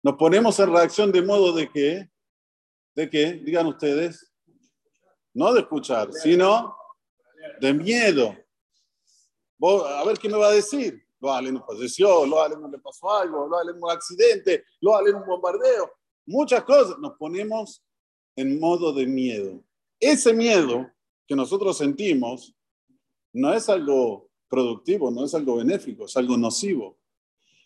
Nos 0.02 0.16
ponemos 0.16 0.58
en 0.58 0.72
reacción 0.72 1.12
de 1.12 1.22
modo 1.22 1.52
de 1.52 1.70
que, 1.70 2.10
de 2.96 3.08
que, 3.08 3.34
digan 3.34 3.68
ustedes, 3.68 4.32
no 5.32 5.52
de 5.52 5.60
escuchar, 5.60 6.12
sino 6.12 6.76
de 7.60 7.72
miedo. 7.72 8.36
a 9.60 10.04
ver 10.04 10.18
qué 10.18 10.28
me 10.28 10.38
va 10.38 10.48
a 10.48 10.52
decir. 10.52 11.03
Lo 11.24 11.32
Ale 11.32 11.50
nos 11.50 11.64
falleció, 11.64 12.26
lo 12.26 12.42
Ale 12.42 12.54
no 12.54 12.68
le 12.68 12.78
pasó 12.78 13.10
algo, 13.10 13.48
lo 13.48 13.56
un 13.56 13.90
accidente, 13.90 14.66
lo 14.82 14.92
un 14.98 15.26
bombardeo. 15.26 15.90
Muchas 16.26 16.64
cosas. 16.64 16.98
Nos 16.98 17.16
ponemos 17.16 17.82
en 18.36 18.60
modo 18.60 18.92
de 18.92 19.06
miedo. 19.06 19.64
Ese 19.98 20.34
miedo 20.34 20.86
que 21.26 21.34
nosotros 21.34 21.78
sentimos 21.78 22.54
no 23.32 23.54
es 23.54 23.70
algo 23.70 24.28
productivo, 24.50 25.10
no 25.10 25.24
es 25.24 25.34
algo 25.34 25.56
benéfico, 25.56 26.04
es 26.04 26.14
algo 26.18 26.36
nocivo. 26.36 26.98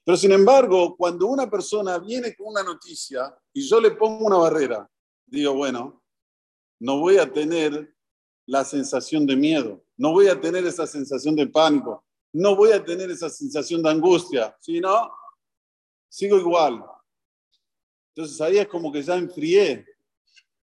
Pero 0.04 0.16
sin 0.16 0.30
embargo, 0.30 0.96
cuando 0.96 1.26
una 1.26 1.50
persona 1.50 1.98
viene 1.98 2.36
con 2.36 2.46
una 2.50 2.62
noticia 2.62 3.36
y 3.52 3.68
yo 3.68 3.80
le 3.80 3.90
pongo 3.90 4.24
una 4.24 4.36
barrera, 4.36 4.88
digo, 5.26 5.54
bueno, 5.54 6.00
no 6.78 7.00
voy 7.00 7.18
a 7.18 7.32
tener 7.32 7.92
la 8.46 8.64
sensación 8.64 9.26
de 9.26 9.34
miedo, 9.34 9.84
no 9.96 10.12
voy 10.12 10.28
a 10.28 10.40
tener 10.40 10.64
esa 10.64 10.86
sensación 10.86 11.34
de 11.34 11.48
pánico, 11.48 12.04
no 12.32 12.56
voy 12.56 12.72
a 12.72 12.84
tener 12.84 13.10
esa 13.10 13.28
sensación 13.28 13.82
de 13.82 13.90
angustia, 13.90 14.56
sino 14.60 15.10
sigo 16.08 16.38
igual. 16.38 16.84
Entonces 18.14 18.40
ahí 18.40 18.58
es 18.58 18.68
como 18.68 18.92
que 18.92 19.02
ya 19.02 19.16
enfrié 19.16 19.86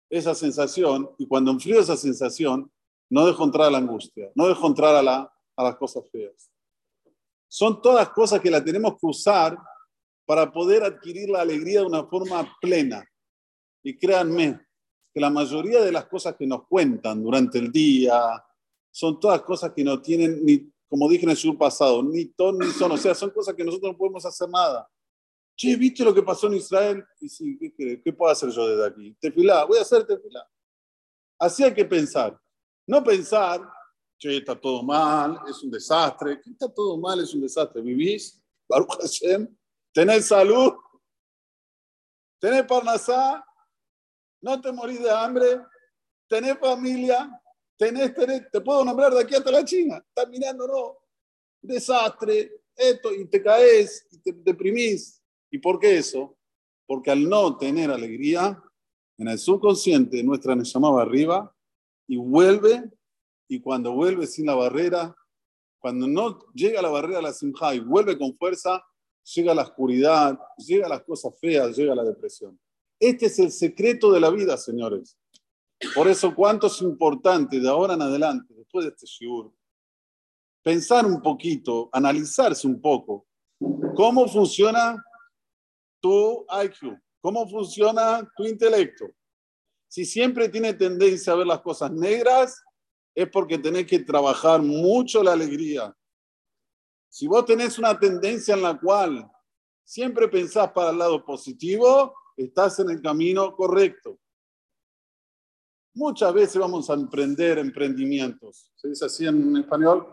esa 0.08 0.34
sensación 0.34 1.10
y 1.18 1.26
cuando 1.26 1.50
enfrío 1.50 1.80
esa 1.80 1.96
sensación, 1.96 2.70
no 3.10 3.26
dejo 3.26 3.44
entrar 3.44 3.68
a 3.68 3.70
la 3.70 3.78
angustia, 3.78 4.30
no 4.34 4.48
dejo 4.48 4.66
entrar 4.66 4.94
a, 4.94 5.02
la, 5.02 5.32
a 5.56 5.62
las 5.62 5.76
cosas 5.76 6.04
feas. 6.10 6.50
Son 7.48 7.82
todas 7.82 8.08
cosas 8.10 8.40
que 8.40 8.50
las 8.50 8.64
tenemos 8.64 8.94
que 8.94 9.06
usar 9.06 9.58
para 10.24 10.50
poder 10.50 10.82
adquirir 10.82 11.28
la 11.28 11.42
alegría 11.42 11.80
de 11.80 11.86
una 11.86 12.06
forma 12.06 12.56
plena. 12.60 13.06
Y 13.82 13.98
créanme 13.98 14.60
que 15.12 15.20
la 15.20 15.28
mayoría 15.28 15.82
de 15.82 15.92
las 15.92 16.06
cosas 16.06 16.36
que 16.36 16.46
nos 16.46 16.66
cuentan 16.66 17.22
durante 17.22 17.58
el 17.58 17.70
día 17.70 18.42
son 18.90 19.20
todas 19.20 19.42
cosas 19.42 19.72
que 19.74 19.84
no 19.84 20.00
tienen 20.00 20.44
ni, 20.44 20.72
como 20.92 21.08
dije 21.08 21.24
en 21.24 21.30
el 21.30 21.38
sur 21.38 21.56
pasado, 21.56 22.02
ni 22.02 22.26
ton 22.26 22.58
ni 22.58 22.66
son. 22.66 22.92
O 22.92 22.98
sea, 22.98 23.14
son 23.14 23.30
cosas 23.30 23.54
que 23.54 23.64
nosotros 23.64 23.92
no 23.92 23.96
podemos 23.96 24.26
hacer 24.26 24.46
nada. 24.50 24.86
Che, 25.56 25.74
¿viste 25.74 26.04
lo 26.04 26.12
que 26.12 26.22
pasó 26.22 26.48
en 26.48 26.52
Israel? 26.52 27.02
Y 27.18 27.30
sí, 27.30 27.58
¿qué, 27.58 28.12
puedo 28.12 28.30
hacer 28.30 28.50
yo 28.50 28.68
desde 28.68 28.86
aquí? 28.88 29.16
Tefilá, 29.18 29.64
voy 29.64 29.78
a 29.78 29.80
hacer 29.80 30.06
tefilá. 30.06 30.46
Así 31.38 31.64
hay 31.64 31.72
que 31.72 31.86
pensar. 31.86 32.38
No 32.86 33.02
pensar, 33.02 33.66
che, 34.18 34.36
está 34.36 34.54
todo 34.54 34.82
mal, 34.82 35.40
es 35.48 35.62
un 35.62 35.70
desastre. 35.70 36.38
¿Qué 36.42 36.50
está 36.50 36.68
todo 36.68 36.98
mal? 36.98 37.20
Es 37.20 37.32
un 37.32 37.40
desastre. 37.40 37.80
¿Vivís? 37.80 38.38
Baruch 38.68 39.00
Hashem. 39.00 39.48
¿Tenés 39.94 40.26
salud? 40.26 40.74
¿Tenés 42.38 42.66
parnasá? 42.66 43.42
¿No 44.42 44.60
te 44.60 44.70
morís 44.70 45.02
de 45.02 45.10
hambre? 45.10 45.58
¿Tenés 46.28 46.58
familia? 46.58 47.30
¿Tenés, 47.82 48.14
tenés? 48.14 48.48
Te 48.48 48.60
puedo 48.60 48.84
nombrar 48.84 49.12
de 49.12 49.22
aquí 49.22 49.34
hasta 49.34 49.50
la 49.50 49.64
China. 49.64 49.96
Estás 50.06 50.28
mirando, 50.30 50.68
no. 50.68 50.98
Desastre, 51.60 52.62
esto, 52.76 53.12
y 53.12 53.24
te 53.24 53.42
caes, 53.42 54.06
y 54.12 54.18
te 54.18 54.32
deprimís. 54.32 55.20
¿Y 55.50 55.58
por 55.58 55.80
qué 55.80 55.98
eso? 55.98 56.38
Porque 56.86 57.10
al 57.10 57.28
no 57.28 57.56
tener 57.56 57.90
alegría, 57.90 58.62
en 59.18 59.26
el 59.26 59.36
subconsciente 59.36 60.22
nuestra 60.22 60.54
nos 60.54 60.72
llamaba 60.72 61.02
arriba 61.02 61.52
y 62.06 62.18
vuelve, 62.18 62.88
y 63.48 63.60
cuando 63.60 63.90
vuelve 63.94 64.28
sin 64.28 64.46
la 64.46 64.54
barrera, 64.54 65.16
cuando 65.80 66.06
no 66.06 66.38
llega 66.54 66.78
a 66.78 66.82
la 66.82 66.88
barrera 66.88 67.16
de 67.16 67.22
la 67.22 67.32
simja 67.32 67.74
y 67.74 67.80
vuelve 67.80 68.16
con 68.16 68.36
fuerza, 68.36 68.80
llega 69.24 69.56
la 69.56 69.62
oscuridad, 69.62 70.38
llega 70.56 70.88
las 70.88 71.02
cosas 71.02 71.36
feas, 71.40 71.76
llega 71.76 71.96
la 71.96 72.04
depresión. 72.04 72.56
Este 73.00 73.26
es 73.26 73.40
el 73.40 73.50
secreto 73.50 74.12
de 74.12 74.20
la 74.20 74.30
vida, 74.30 74.56
señores. 74.56 75.18
Por 75.94 76.08
eso, 76.08 76.34
cuánto 76.34 76.68
es 76.68 76.80
importante 76.80 77.58
de 77.58 77.68
ahora 77.68 77.94
en 77.94 78.02
adelante, 78.02 78.54
después 78.54 78.84
de 78.84 78.90
este 78.90 79.06
shiur, 79.06 79.52
pensar 80.62 81.04
un 81.04 81.20
poquito, 81.20 81.88
analizarse 81.92 82.66
un 82.66 82.80
poco, 82.80 83.26
cómo 83.94 84.28
funciona 84.28 84.96
tu 86.00 86.46
IQ, 86.64 86.98
cómo 87.20 87.48
funciona 87.48 88.28
tu 88.36 88.44
intelecto. 88.44 89.06
Si 89.88 90.04
siempre 90.04 90.48
tiene 90.48 90.72
tendencia 90.74 91.32
a 91.32 91.36
ver 91.36 91.46
las 91.46 91.60
cosas 91.60 91.92
negras, 91.92 92.62
es 93.14 93.28
porque 93.28 93.58
tenés 93.58 93.86
que 93.86 93.98
trabajar 93.98 94.62
mucho 94.62 95.22
la 95.22 95.32
alegría. 95.32 95.94
Si 97.08 97.26
vos 97.26 97.44
tenés 97.44 97.78
una 97.78 97.98
tendencia 97.98 98.54
en 98.54 98.62
la 98.62 98.78
cual 98.78 99.30
siempre 99.84 100.28
pensás 100.28 100.72
para 100.72 100.90
el 100.90 100.98
lado 100.98 101.22
positivo, 101.24 102.14
estás 102.36 102.78
en 102.78 102.88
el 102.88 103.02
camino 103.02 103.54
correcto. 103.54 104.18
Muchas 105.94 106.32
veces 106.32 106.56
vamos 106.56 106.88
a 106.88 106.94
emprender 106.94 107.58
emprendimientos. 107.58 108.72
¿Se 108.76 108.88
dice 108.88 109.04
así 109.04 109.26
en 109.26 109.56
español? 109.56 110.06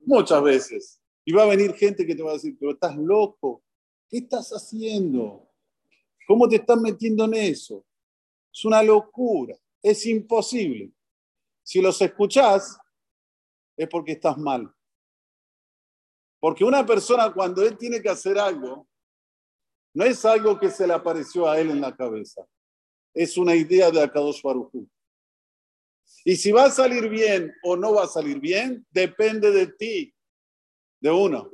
Muchas 0.00 0.42
veces. 0.42 1.00
Y 1.24 1.32
va 1.32 1.44
a 1.44 1.46
venir 1.46 1.74
gente 1.74 2.06
que 2.06 2.14
te 2.14 2.22
va 2.22 2.30
a 2.30 2.34
decir, 2.34 2.56
pero 2.58 2.72
estás 2.72 2.96
loco, 2.96 3.62
¿Qué 4.08 4.18
estás 4.18 4.50
haciendo? 4.50 5.50
¿Cómo 6.26 6.48
te 6.48 6.56
estás 6.56 6.80
metiendo 6.80 7.24
en 7.24 7.34
eso? 7.34 7.84
Es 8.52 8.64
una 8.64 8.82
locura, 8.82 9.56
es 9.82 10.06
imposible. 10.06 10.92
Si 11.62 11.80
los 11.80 12.00
escuchás, 12.00 12.78
es 13.76 13.88
porque 13.88 14.12
estás 14.12 14.38
mal. 14.38 14.72
Porque 16.38 16.64
una 16.64 16.86
persona 16.86 17.32
cuando 17.32 17.62
él 17.62 17.76
tiene 17.76 18.00
que 18.00 18.08
hacer 18.08 18.38
algo, 18.38 18.86
no 19.94 20.04
es 20.04 20.24
algo 20.24 20.58
que 20.58 20.70
se 20.70 20.86
le 20.86 20.92
apareció 20.92 21.48
a 21.48 21.58
él 21.58 21.70
en 21.70 21.80
la 21.80 21.94
cabeza. 21.94 22.46
Es 23.12 23.36
una 23.36 23.54
idea 23.54 23.90
de 23.90 24.02
Akadosh 24.02 24.42
Y 26.28 26.34
si 26.34 26.50
va 26.50 26.64
a 26.64 26.70
salir 26.72 27.08
bien 27.08 27.54
o 27.62 27.76
no 27.76 27.94
va 27.94 28.02
a 28.02 28.08
salir 28.08 28.40
bien, 28.40 28.84
depende 28.90 29.52
de 29.52 29.68
ti, 29.68 30.12
de 31.00 31.08
uno. 31.08 31.52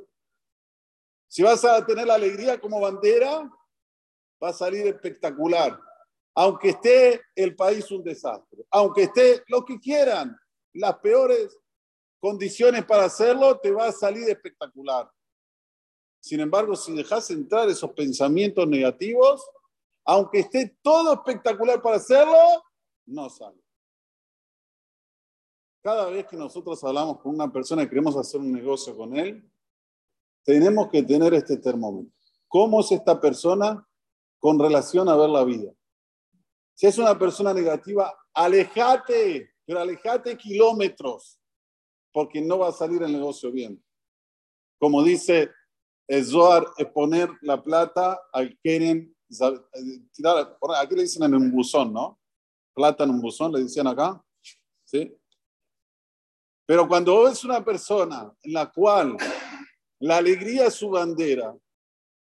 Si 1.27 1.43
vas 1.43 1.63
a 1.63 1.85
tener 1.85 2.07
la 2.07 2.15
alegría 2.15 2.59
como 2.59 2.81
bandera, 2.81 3.47
va 4.43 4.49
a 4.49 4.53
salir 4.53 4.87
espectacular. 4.87 5.79
Aunque 6.33 6.69
esté 6.69 7.21
el 7.35 7.55
país 7.55 7.91
un 7.91 8.03
desastre, 8.03 8.65
aunque 8.71 9.03
esté 9.03 9.43
lo 9.47 9.63
que 9.63 9.79
quieran, 9.79 10.35
las 10.73 10.97
peores 10.97 11.55
condiciones 12.19 12.83
para 12.83 13.05
hacerlo, 13.05 13.59
te 13.59 13.69
va 13.69 13.89
a 13.89 13.91
salir 13.91 14.27
espectacular. 14.27 15.07
Sin 16.19 16.39
embargo, 16.39 16.75
si 16.75 16.95
dejas 16.95 17.29
entrar 17.29 17.69
esos 17.69 17.91
pensamientos 17.91 18.67
negativos, 18.67 19.47
aunque 20.03 20.39
esté 20.39 20.75
todo 20.81 21.13
espectacular 21.13 21.79
para 21.79 21.97
hacerlo, 21.97 22.63
no 23.05 23.29
sale. 23.29 23.62
Cada 25.83 26.09
vez 26.09 26.25
que 26.27 26.37
nosotros 26.37 26.81
hablamos 26.85 27.19
con 27.19 27.35
una 27.35 27.51
persona 27.51 27.83
y 27.83 27.89
queremos 27.89 28.15
hacer 28.15 28.39
un 28.39 28.53
negocio 28.53 28.95
con 28.95 29.17
él, 29.17 29.43
tenemos 30.45 30.89
que 30.89 31.03
tener 31.03 31.33
este 31.33 31.57
termómetro. 31.57 32.09
¿Cómo 32.47 32.79
es 32.79 32.89
esta 32.93 33.19
persona 33.19 33.85
con 34.39 34.57
relación 34.57 35.09
a 35.09 35.17
ver 35.17 35.29
la 35.29 35.43
vida? 35.43 35.73
Si 36.73 36.87
es 36.87 36.97
una 36.97 37.19
persona 37.19 37.53
negativa, 37.53 38.15
alejate, 38.33 39.55
pero 39.65 39.81
alejate 39.81 40.37
kilómetros, 40.37 41.37
porque 42.13 42.39
no 42.39 42.59
va 42.59 42.69
a 42.69 42.73
salir 42.73 43.03
el 43.03 43.11
negocio 43.11 43.51
bien. 43.51 43.83
Como 44.79 45.03
dice 45.03 45.51
Zohar, 46.23 46.65
es 46.77 46.87
poner 46.87 47.29
la 47.41 47.61
plata 47.61 48.21
al 48.31 48.57
Keren, 48.63 49.13
tirar, 50.13 50.57
aquí 50.77 50.95
le 50.95 51.01
dicen 51.01 51.23
en 51.23 51.35
un 51.35 51.51
buzón, 51.51 51.91
¿no? 51.91 52.21
Plata 52.73 53.03
en 53.03 53.09
un 53.09 53.19
buzón, 53.19 53.51
le 53.51 53.63
dicen 53.63 53.85
acá. 53.85 54.23
¿Sí? 54.85 55.13
Pero 56.65 56.87
cuando 56.87 57.27
es 57.27 57.43
una 57.43 57.63
persona 57.63 58.33
en 58.41 58.53
la 58.53 58.71
cual 58.71 59.17
la 59.99 60.17
alegría 60.17 60.67
es 60.67 60.75
su 60.75 60.89
bandera. 60.89 61.57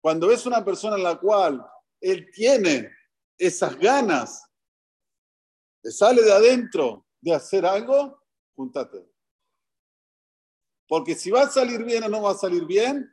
Cuando 0.01 0.31
es 0.31 0.45
una 0.45 0.63
persona 0.63 0.95
en 0.95 1.03
la 1.03 1.19
cual 1.19 1.65
él 1.99 2.29
tiene 2.31 2.89
esas 3.37 3.77
ganas, 3.77 4.43
le 5.83 5.91
sale 5.91 6.21
de 6.21 6.31
adentro 6.31 7.05
de 7.19 7.33
hacer 7.33 7.65
algo, 7.65 8.23
júntate. 8.55 9.05
Porque 10.87 11.15
si 11.15 11.29
va 11.29 11.41
a 11.41 11.49
salir 11.49 11.83
bien 11.83 12.03
o 12.03 12.09
no 12.09 12.21
va 12.21 12.31
a 12.31 12.37
salir 12.37 12.65
bien, 12.65 13.11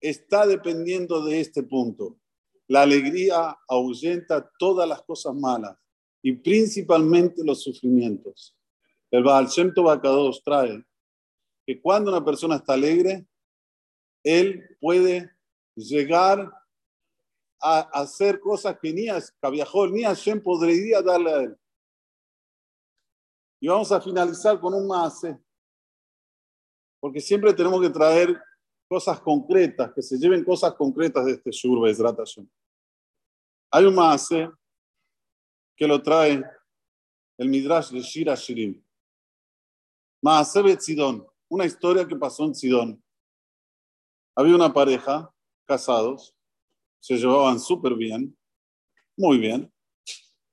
está 0.00 0.46
dependiendo 0.46 1.24
de 1.24 1.40
este 1.40 1.64
punto. 1.64 2.16
La 2.68 2.82
alegría 2.82 3.58
ahuyenta 3.68 4.50
todas 4.58 4.88
las 4.88 5.02
cosas 5.02 5.34
malas 5.34 5.76
y 6.22 6.32
principalmente 6.32 7.44
los 7.44 7.62
sufrimientos. 7.62 8.56
El 9.16 9.22
Baal 9.22 9.46
Shem 9.46 9.72
Tov 9.72 9.98
trae 10.44 10.84
que 11.66 11.80
cuando 11.80 12.10
una 12.10 12.22
persona 12.22 12.56
está 12.56 12.74
alegre, 12.74 13.26
él 14.22 14.76
puede 14.78 15.34
llegar 15.74 16.52
a 17.58 17.80
hacer 17.98 18.38
cosas 18.38 18.78
que 18.78 18.92
ni 18.92 19.06
Cabiajol 19.40 19.94
ni 19.94 20.02
Hashem 20.02 20.42
podría 20.42 21.00
darle 21.00 21.32
a 21.32 21.42
él. 21.44 21.56
Y 23.58 23.68
vamos 23.68 23.90
a 23.90 24.02
finalizar 24.02 24.60
con 24.60 24.74
un 24.74 24.86
mase, 24.86 25.42
porque 27.00 27.20
siempre 27.22 27.54
tenemos 27.54 27.80
que 27.80 27.88
traer 27.88 28.38
cosas 28.86 29.18
concretas, 29.20 29.94
que 29.94 30.02
se 30.02 30.18
lleven 30.18 30.44
cosas 30.44 30.74
concretas 30.74 31.24
de 31.24 31.32
este 31.32 31.52
Shur 31.52 31.80
Bezrat 31.80 32.18
Hay 33.70 33.84
un 33.86 33.94
mase 33.94 34.50
que 35.74 35.86
lo 35.86 36.02
trae 36.02 36.44
el 37.38 37.48
Midrash 37.48 37.92
de 37.92 38.00
Shira 38.02 38.34
Shirim. 38.34 38.85
Maase 40.26 40.60
Betzidón, 40.60 41.24
una 41.48 41.66
historia 41.66 42.04
que 42.04 42.16
pasó 42.16 42.44
en 42.46 42.52
Sidón. 42.52 43.00
Había 44.34 44.56
una 44.56 44.72
pareja, 44.72 45.32
casados, 45.64 46.34
se 46.98 47.16
llevaban 47.16 47.60
súper 47.60 47.94
bien, 47.94 48.36
muy 49.16 49.38
bien, 49.38 49.72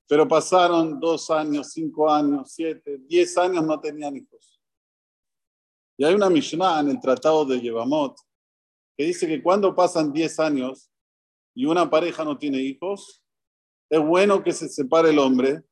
Pero 0.07 0.27
pasaron 0.27 0.99
dos 0.99 1.31
años, 1.31 1.71
cinco 1.71 2.07
años, 2.07 2.51
siete, 2.53 2.99
diez 3.07 3.35
años, 3.35 3.65
no 3.65 3.79
tenían 3.79 4.15
hijos. 4.15 4.61
Y 5.97 6.05
hay 6.05 6.13
una 6.13 6.29
Mishnah 6.29 6.81
en 6.81 6.89
el 6.91 6.99
Tratado 6.99 7.43
de 7.43 7.59
Yevamot 7.59 8.15
que 8.95 9.05
dice 9.05 9.25
que 9.25 9.41
cuando 9.41 9.75
pasan 9.75 10.13
diez 10.13 10.39
años 10.39 10.91
y 11.55 11.65
una 11.65 11.89
pareja 11.89 12.23
no 12.23 12.37
tiene 12.37 12.59
hijos, 12.59 13.23
es 13.89 13.99
bueno 13.99 14.43
que 14.43 14.51
se 14.51 14.69
separe 14.69 15.09
el 15.09 15.17
hombre 15.17 15.63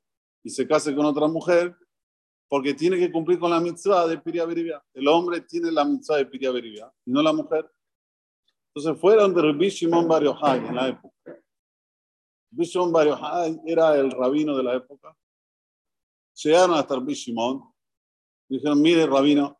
y 0.43 0.49
se 0.49 0.67
case 0.67 0.95
con 0.95 1.05
otra 1.05 1.27
mujer 1.27 1.77
porque 2.51 2.73
tiene 2.73 2.99
que 2.99 3.09
cumplir 3.09 3.39
con 3.39 3.49
la 3.49 3.61
mitzvah 3.61 4.05
de 4.07 4.17
Piria 4.17 4.45
El 4.93 5.07
hombre 5.07 5.39
tiene 5.39 5.71
la 5.71 5.85
mitzvah 5.85 6.17
de 6.17 6.25
Piria 6.25 6.51
y 7.05 7.09
no 7.09 7.21
la 7.21 7.31
mujer. 7.31 7.71
Entonces 8.67 8.99
fueron 8.99 9.33
de 9.33 9.41
Rabbi 9.41 9.69
Shimon 9.69 10.05
Bar 10.05 10.23
en 10.57 10.75
la 10.75 10.89
época. 10.89 11.15
Rabbi 12.51 12.65
Shimon 12.65 12.91
Bar 12.91 13.07
era 13.65 13.95
el 13.95 14.11
rabino 14.11 14.57
de 14.57 14.63
la 14.63 14.75
época. 14.75 15.17
Llegaron 16.43 16.75
hasta 16.75 16.95
Rabbi 16.95 17.13
Shimon 17.13 17.73
dijeron, 18.49 18.81
mire 18.81 19.07
rabino, 19.07 19.57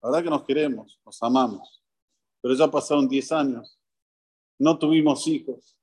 la 0.00 0.10
verdad 0.10 0.22
que 0.22 0.30
nos 0.30 0.44
queremos, 0.44 1.00
nos 1.04 1.20
amamos, 1.24 1.82
pero 2.40 2.54
ya 2.54 2.70
pasaron 2.70 3.08
10 3.08 3.32
años, 3.32 3.76
no 4.56 4.78
tuvimos 4.78 5.26
hijos. 5.26 5.76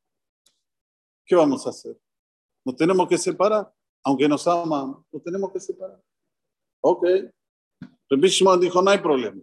¿Qué 1.26 1.36
vamos 1.36 1.68
a 1.68 1.72
hacer? 1.72 2.00
Nos 2.64 2.78
tenemos 2.78 3.06
que 3.10 3.18
separar, 3.18 3.70
aunque 4.02 4.30
nos 4.30 4.48
amamos, 4.48 5.04
nos 5.12 5.22
tenemos 5.22 5.52
que 5.52 5.60
separar. 5.60 6.02
Ok. 6.90 7.04
Rabbi 8.10 8.30
Shimon 8.30 8.62
dijo, 8.62 8.82
no 8.82 8.92
hay 8.92 9.00
problema. 9.00 9.42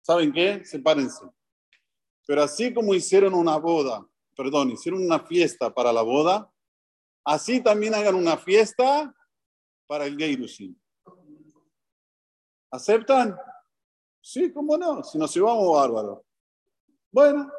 ¿Saben 0.00 0.32
qué? 0.32 0.64
Sepárense. 0.64 1.26
Pero 2.26 2.42
así 2.42 2.72
como 2.72 2.94
hicieron 2.94 3.34
una 3.34 3.58
boda, 3.58 4.08
perdón, 4.34 4.70
hicieron 4.70 5.04
una 5.04 5.20
fiesta 5.20 5.74
para 5.74 5.92
la 5.92 6.00
boda, 6.00 6.50
así 7.22 7.62
también 7.62 7.94
hagan 7.94 8.14
una 8.14 8.38
fiesta 8.38 9.14
para 9.86 10.06
el 10.06 10.16
Geirusin. 10.16 10.80
¿Aceptan? 12.70 13.36
Sí, 14.22 14.50
¿cómo 14.50 14.78
no? 14.78 15.04
Si 15.04 15.18
nos 15.18 15.34
llevamos 15.34 15.76
bárbaro. 15.76 16.24
Bueno, 17.12 17.52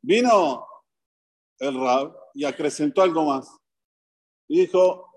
vino 0.00 0.64
el 1.58 1.74
Rab 1.74 2.16
y 2.34 2.44
acrecentó 2.44 3.02
algo 3.02 3.24
más. 3.24 3.50
Dijo, 4.48 5.11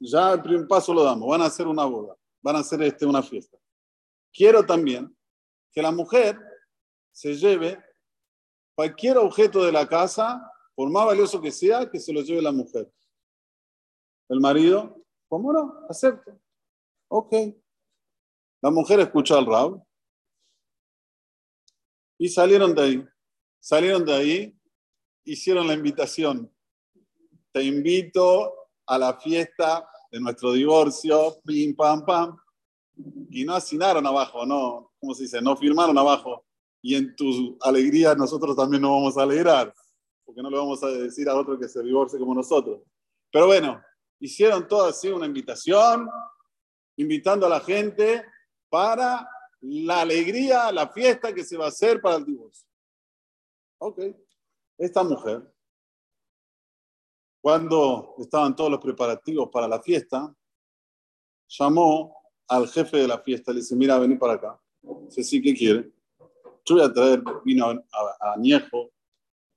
ya 0.00 0.32
el 0.32 0.42
primer 0.42 0.66
paso 0.66 0.94
lo 0.94 1.04
damos, 1.04 1.28
van 1.28 1.42
a 1.42 1.46
hacer 1.46 1.66
una 1.66 1.84
boda, 1.84 2.16
van 2.40 2.56
a 2.56 2.60
hacer 2.60 2.82
este, 2.82 3.04
una 3.04 3.22
fiesta. 3.22 3.58
Quiero 4.32 4.64
también 4.64 5.14
que 5.72 5.82
la 5.82 5.92
mujer 5.92 6.38
se 7.12 7.34
lleve 7.34 7.82
cualquier 8.74 9.18
objeto 9.18 9.64
de 9.64 9.72
la 9.72 9.86
casa, 9.86 10.40
por 10.74 10.88
más 10.90 11.04
valioso 11.04 11.40
que 11.40 11.52
sea, 11.52 11.90
que 11.90 12.00
se 12.00 12.12
lo 12.12 12.22
lleve 12.22 12.40
la 12.40 12.52
mujer. 12.52 12.90
El 14.28 14.40
marido, 14.40 15.04
¿cómo 15.28 15.52
no? 15.52 15.86
Acepto. 15.88 16.40
Ok. 17.08 17.34
La 18.62 18.70
mujer 18.70 19.00
escuchó 19.00 19.36
al 19.36 19.46
Rab 19.46 19.84
y 22.16 22.28
salieron 22.28 22.74
de 22.74 22.82
ahí. 22.82 23.08
Salieron 23.58 24.04
de 24.04 24.14
ahí, 24.14 24.60
hicieron 25.24 25.66
la 25.66 25.74
invitación. 25.74 26.50
Te 27.52 27.62
invito 27.64 28.54
a 28.86 28.96
la 28.96 29.18
fiesta 29.18 29.89
de 30.10 30.20
nuestro 30.20 30.52
divorcio, 30.52 31.40
pim, 31.44 31.74
pam, 31.74 32.04
pam. 32.04 32.36
Y 33.30 33.44
no 33.44 33.54
asignaron 33.54 34.06
abajo, 34.06 34.44
no, 34.44 34.92
¿cómo 34.98 35.14
se 35.14 35.22
dice? 35.22 35.40
No 35.40 35.56
firmaron 35.56 35.96
abajo 35.96 36.44
y 36.82 36.94
en 36.94 37.14
tu 37.14 37.58
alegría 37.60 38.14
nosotros 38.14 38.56
también 38.56 38.82
nos 38.82 38.90
vamos 38.90 39.18
a 39.18 39.22
alegrar, 39.22 39.74
porque 40.24 40.42
no 40.42 40.50
le 40.50 40.56
vamos 40.56 40.82
a 40.82 40.88
decir 40.88 41.28
a 41.28 41.36
otro 41.36 41.58
que 41.58 41.68
se 41.68 41.82
divorcie 41.82 42.18
como 42.18 42.34
nosotros. 42.34 42.80
Pero 43.30 43.46
bueno, 43.46 43.80
hicieron 44.18 44.66
todo 44.66 44.86
así 44.86 45.08
una 45.08 45.26
invitación, 45.26 46.08
invitando 46.96 47.46
a 47.46 47.50
la 47.50 47.60
gente 47.60 48.24
para 48.68 49.28
la 49.60 50.00
alegría, 50.00 50.72
la 50.72 50.88
fiesta 50.88 51.34
que 51.34 51.44
se 51.44 51.56
va 51.56 51.66
a 51.66 51.68
hacer 51.68 52.00
para 52.00 52.16
el 52.16 52.24
divorcio. 52.24 52.66
Ok, 53.78 54.00
esta 54.78 55.02
mujer, 55.02 55.52
cuando 57.40 58.14
estaban 58.18 58.54
todos 58.54 58.70
los 58.70 58.80
preparativos 58.80 59.48
para 59.50 59.66
la 59.66 59.80
fiesta, 59.80 60.34
llamó 61.48 62.16
al 62.48 62.68
jefe 62.68 62.98
de 62.98 63.08
la 63.08 63.18
fiesta, 63.18 63.52
le 63.52 63.60
dice, 63.60 63.76
mira, 63.76 63.98
vení 63.98 64.16
para 64.16 64.34
acá. 64.34 64.60
Dice, 64.82 65.22
sí, 65.22 65.40
¿qué 65.40 65.54
quiere? 65.54 65.92
yo 66.64 66.76
voy 66.76 66.84
a 66.84 66.92
traer 66.92 67.22
vino 67.44 67.66
añejo, 68.20 68.92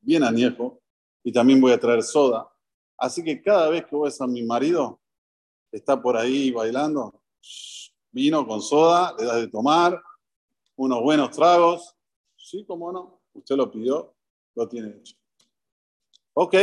bien 0.02 0.24
añejo, 0.24 0.82
y 1.24 1.32
también 1.32 1.62
voy 1.62 1.72
a 1.72 1.80
traer 1.80 2.04
soda. 2.04 2.50
Así 2.98 3.24
que 3.24 3.42
cada 3.42 3.70
vez 3.70 3.86
que 3.86 3.96
voy 3.96 4.12
a 4.18 4.28
mi 4.28 4.44
marido, 4.44 5.00
está 5.72 6.02
por 6.02 6.18
ahí 6.18 6.52
bailando, 6.52 7.22
vino 8.12 8.46
con 8.48 8.62
soda, 8.62 9.16
le 9.18 9.26
das 9.26 9.42
de 9.42 9.48
tomar, 9.48 10.02
unos 10.76 11.02
buenos 11.02 11.32
tragos. 11.32 11.96
Sí, 12.36 12.66
cómo 12.66 12.92
no, 12.92 13.22
usted 13.34 13.56
lo 13.56 13.72
pidió, 13.72 14.16
lo 14.56 14.68
tiene 14.68 14.98
hecho. 14.98 15.16
Ok, 16.34 16.56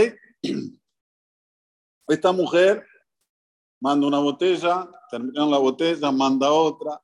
esta 2.09 2.33
mujer 2.33 2.87
manda 3.81 4.07
una 4.07 4.19
botella, 4.19 4.91
termina 5.11 5.47
la 5.47 5.59
botella, 5.59 6.11
manda 6.13 6.53
otra, 6.53 7.01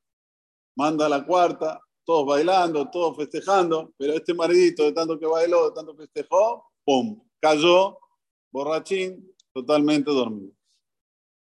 manda 0.77 1.09
la 1.09 1.25
cuarta, 1.25 1.81
todos 2.05 2.27
bailando, 2.27 2.89
todos 2.91 3.17
festejando, 3.17 3.93
pero 3.97 4.15
este 4.15 4.35
maridito 4.35 4.85
de 4.85 4.93
tanto 4.93 5.19
que 5.19 5.27
bailó, 5.27 5.69
de 5.69 5.75
tanto 5.75 5.97
festejó, 5.97 6.65
¡pum! 6.85 7.21
Cayó, 7.41 7.99
borrachín, 8.53 9.33
totalmente 9.53 10.11
dormido. 10.11 10.53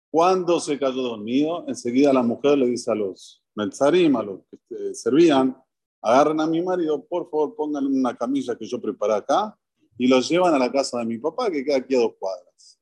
Cuando 0.09 0.59
se 0.59 0.79
cayó 0.79 1.01
dormido, 1.01 1.65
enseguida 1.67 2.13
la 2.13 2.23
mujer 2.23 2.57
le 2.57 2.67
dice 2.67 2.91
a 2.91 2.95
los 2.95 3.43
melzarim, 3.55 4.15
a 4.15 4.23
los 4.23 4.39
que 4.69 4.93
servían, 4.93 5.61
agarren 6.01 6.39
a 6.39 6.47
mi 6.47 6.61
marido, 6.61 7.03
por 7.03 7.29
favor 7.29 7.55
pongan 7.55 7.85
una 7.85 8.15
camilla 8.15 8.55
que 8.55 8.65
yo 8.65 8.79
preparé 8.79 9.15
acá 9.15 9.57
y 9.97 10.07
los 10.07 10.29
llevan 10.29 10.53
a 10.53 10.59
la 10.59 10.71
casa 10.71 10.99
de 10.99 11.05
mi 11.05 11.17
papá, 11.17 11.49
que 11.49 11.65
queda 11.65 11.77
aquí 11.77 11.95
a 11.95 11.99
dos 11.99 12.13
cuadras. 12.19 12.79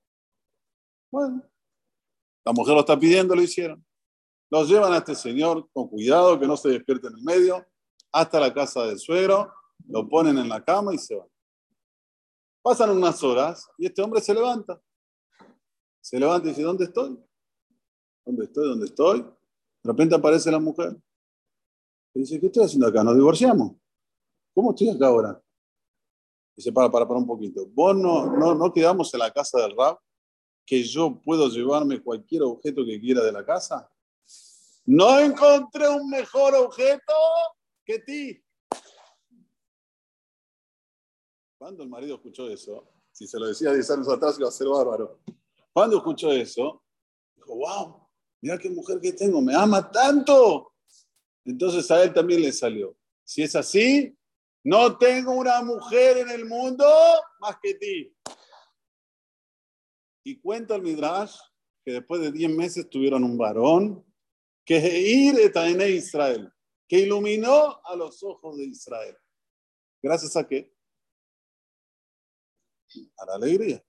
Bueno, 1.13 1.43
la 2.43 2.53
mujer 2.53 2.73
lo 2.73 2.79
está 2.79 2.99
pidiendo, 2.99 3.35
lo 3.35 3.43
hicieron. 3.43 3.85
Los 4.49 4.67
llevan 4.67 4.93
a 4.93 4.97
este 4.97 5.13
señor 5.13 5.69
con 5.71 5.87
cuidado, 5.87 6.39
que 6.39 6.47
no 6.47 6.57
se 6.57 6.69
despierte 6.69 7.05
en 7.05 7.13
el 7.13 7.23
medio, 7.23 7.63
hasta 8.11 8.39
la 8.39 8.51
casa 8.51 8.83
del 8.87 8.97
suegro, 8.97 9.53
lo 9.87 10.09
ponen 10.09 10.39
en 10.39 10.49
la 10.49 10.63
cama 10.63 10.91
y 10.91 10.97
se 10.97 11.15
van. 11.15 11.27
Pasan 12.63 12.89
unas 12.89 13.23
horas 13.23 13.69
y 13.77 13.85
este 13.85 14.01
hombre 14.01 14.21
se 14.21 14.33
levanta. 14.33 14.81
Se 16.01 16.19
levanta 16.19 16.47
y 16.47 16.49
dice, 16.49 16.63
¿dónde 16.63 16.85
estoy? 16.85 17.23
¿Dónde 18.25 18.45
estoy? 18.45 18.69
¿Dónde 18.69 18.85
estoy? 18.87 19.19
De 19.21 19.91
repente 19.91 20.15
aparece 20.15 20.49
la 20.49 20.59
mujer. 20.59 20.97
Y 22.15 22.21
dice, 22.21 22.39
¿qué 22.39 22.47
estoy 22.47 22.63
haciendo 22.63 22.87
acá? 22.87 23.03
¿Nos 23.03 23.13
divorciamos? 23.13 23.73
¿Cómo 24.55 24.71
estoy 24.71 24.89
acá 24.89 25.05
ahora? 25.05 25.39
Dice, 26.55 26.71
para, 26.71 26.89
para, 26.89 27.07
para 27.07 27.19
un 27.19 27.27
poquito. 27.27 27.67
Vos 27.67 27.95
no, 27.95 28.35
no, 28.35 28.55
no 28.55 28.73
quedamos 28.73 29.13
en 29.13 29.19
la 29.19 29.29
casa 29.29 29.59
del 29.59 29.77
rap 29.77 29.99
que 30.65 30.83
yo 30.83 31.21
puedo 31.21 31.49
llevarme 31.49 32.01
cualquier 32.01 32.43
objeto 32.43 32.85
que 32.85 32.99
quiera 32.99 33.23
de 33.23 33.31
la 33.31 33.45
casa. 33.45 33.89
No 34.85 35.19
encontré 35.19 35.87
un 35.87 36.09
mejor 36.09 36.55
objeto 36.55 37.13
que 37.85 37.99
ti. 37.99 38.43
Cuando 41.57 41.83
el 41.83 41.89
marido 41.89 42.15
escuchó 42.15 42.49
eso, 42.49 42.89
si 43.11 43.27
se 43.27 43.39
lo 43.39 43.47
decía 43.47 43.71
10 43.71 43.89
años 43.91 44.09
atrás 44.09 44.37
iba 44.37 44.49
a 44.49 44.51
ser 44.51 44.67
bárbaro. 44.67 45.19
Cuando 45.71 45.97
escuchó 45.97 46.31
eso, 46.31 46.83
dijo, 47.35 47.55
wow, 47.55 48.07
mira 48.41 48.57
qué 48.57 48.69
mujer 48.69 48.99
que 48.99 49.13
tengo, 49.13 49.41
me 49.41 49.55
ama 49.55 49.89
tanto. 49.89 50.73
Entonces 51.45 51.89
a 51.91 52.03
él 52.03 52.13
también 52.13 52.41
le 52.41 52.51
salió. 52.51 52.95
Si 53.23 53.43
es 53.43 53.55
así, 53.55 54.17
no 54.63 54.97
tengo 54.97 55.33
una 55.33 55.61
mujer 55.61 56.17
en 56.17 56.29
el 56.29 56.45
mundo 56.45 56.85
más 57.39 57.57
que 57.61 57.75
ti. 57.75 58.15
Y 60.23 60.39
cuenta 60.39 60.75
el 60.75 60.81
Midrash 60.81 61.35
que 61.83 61.93
después 61.93 62.21
de 62.21 62.31
10 62.31 62.55
meses 62.55 62.89
tuvieron 62.89 63.23
un 63.23 63.37
varón 63.37 64.05
que 64.65 64.77
ir 64.77 65.51
en 65.53 65.81
Israel, 65.81 66.51
que 66.87 66.99
iluminó 66.99 67.81
a 67.83 67.95
los 67.95 68.23
ojos 68.23 68.57
de 68.57 68.65
Israel. 68.65 69.17
¿Gracias 70.01 70.35
a 70.37 70.47
qué? 70.47 70.73
A 73.17 73.25
la 73.25 73.35
alegría. 73.35 73.83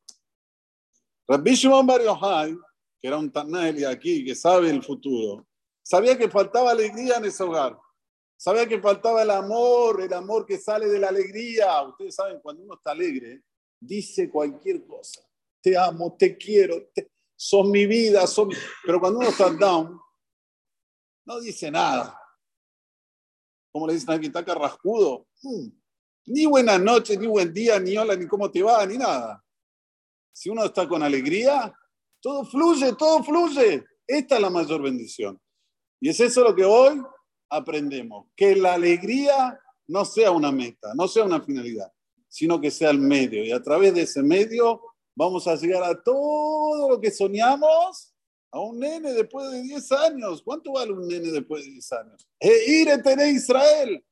Rabbi 1.26 1.55
Shimon 1.55 1.87
Bar 1.87 2.03
Yochai, 2.03 2.57
que 3.01 3.09
era 3.09 3.18
un 3.18 3.30
Tanel 3.30 3.87
aquí, 3.87 4.24
que 4.24 4.35
sabe 4.35 4.70
el 4.70 4.82
futuro, 4.82 5.47
sabía 5.82 6.18
que 6.18 6.28
faltaba 6.28 6.72
alegría 6.72 7.16
en 7.16 7.26
ese 7.26 7.43
hogar. 7.43 7.78
Sabía 8.37 8.68
que 8.68 8.80
faltaba 8.80 9.22
el 9.22 9.30
amor, 9.30 10.03
el 10.03 10.12
amor 10.12 10.45
que 10.45 10.59
sale 10.59 10.87
de 10.87 10.99
la 10.99 11.09
alegría. 11.09 11.82
Ustedes 11.82 12.14
saben, 12.16 12.41
cuando 12.41 12.62
uno 12.62 12.74
está 12.74 12.91
alegre, 12.91 13.43
dice 13.80 14.28
cualquier 14.28 14.85
cosa. 14.87 15.22
Te 15.65 15.79
amo, 15.79 16.15
te 16.15 16.37
quiero, 16.37 16.91
son 17.35 17.71
mi 17.71 17.87
vida, 17.87 18.27
son... 18.27 18.51
pero 18.85 19.01
cuando 19.01 19.21
uno 19.21 19.31
está 19.31 19.49
down, 19.49 19.99
no 21.25 21.41
dice 21.41 21.71
nada. 21.71 22.21
Como 23.73 23.87
le 23.87 23.95
dicen 23.95 24.11
aquí, 24.11 24.27
está 24.27 24.45
carrascudo. 24.45 25.27
Hmm. 25.41 25.71
Ni 26.27 26.45
buenas 26.45 26.79
noches, 26.83 27.19
ni 27.19 27.27
buen 27.27 27.51
día, 27.51 27.81
ni 27.81 27.97
hola, 27.97 28.15
ni 28.15 28.27
cómo 28.27 28.51
te 28.51 28.62
va, 28.62 28.85
ni 28.85 28.99
nada. 28.99 29.43
Si 30.35 30.51
uno 30.51 30.67
está 30.67 30.87
con 30.87 31.03
alegría, 31.03 31.75
Todo 32.21 32.45
fluye, 32.45 32.95
todo 32.95 33.25
fluye. 33.25 33.85
Esta 34.07 34.37
es 34.37 34.41
la 34.43 34.51
mayor 34.51 34.83
bendición. 34.83 35.41
Y 35.99 36.11
es 36.11 36.21
eso 36.21 36.45
lo 36.45 36.55
que 36.55 36.65
hoy 36.65 37.03
aprendemos, 37.51 38.29
que 38.37 38.55
la 38.55 38.75
alegría 38.75 39.59
no 39.87 40.05
sea 40.05 40.31
una 40.31 40.53
meta, 40.53 40.93
no 40.95 41.09
sea 41.09 41.25
una 41.25 41.41
finalidad, 41.41 41.91
sino 42.29 42.61
que 42.61 42.71
sea 42.71 42.91
el 42.91 42.99
medio. 42.99 43.43
Y 43.45 43.51
a 43.51 43.62
través 43.62 43.95
de 43.95 44.03
ese 44.03 44.23
medio 44.23 44.83
vamos 45.15 45.47
a 45.47 45.57
llegar 45.57 45.83
a 45.83 46.03
todo 46.03 46.91
lo 46.91 47.01
que 47.01 47.11
soñamos, 47.11 48.12
a 48.51 48.61
un 48.61 48.79
nene 48.79 49.12
después 49.12 49.51
de 49.51 49.62
10 49.62 49.93
años. 49.93 50.43
¿Cuánto 50.43 50.73
vale 50.73 50.93
un 50.93 51.09
nene 51.09 51.31
después 51.31 51.65
de 51.65 51.71
10 51.73 51.93
años? 51.93 52.29
E 52.39 52.99
tener 53.03 53.29
Israel, 53.29 54.05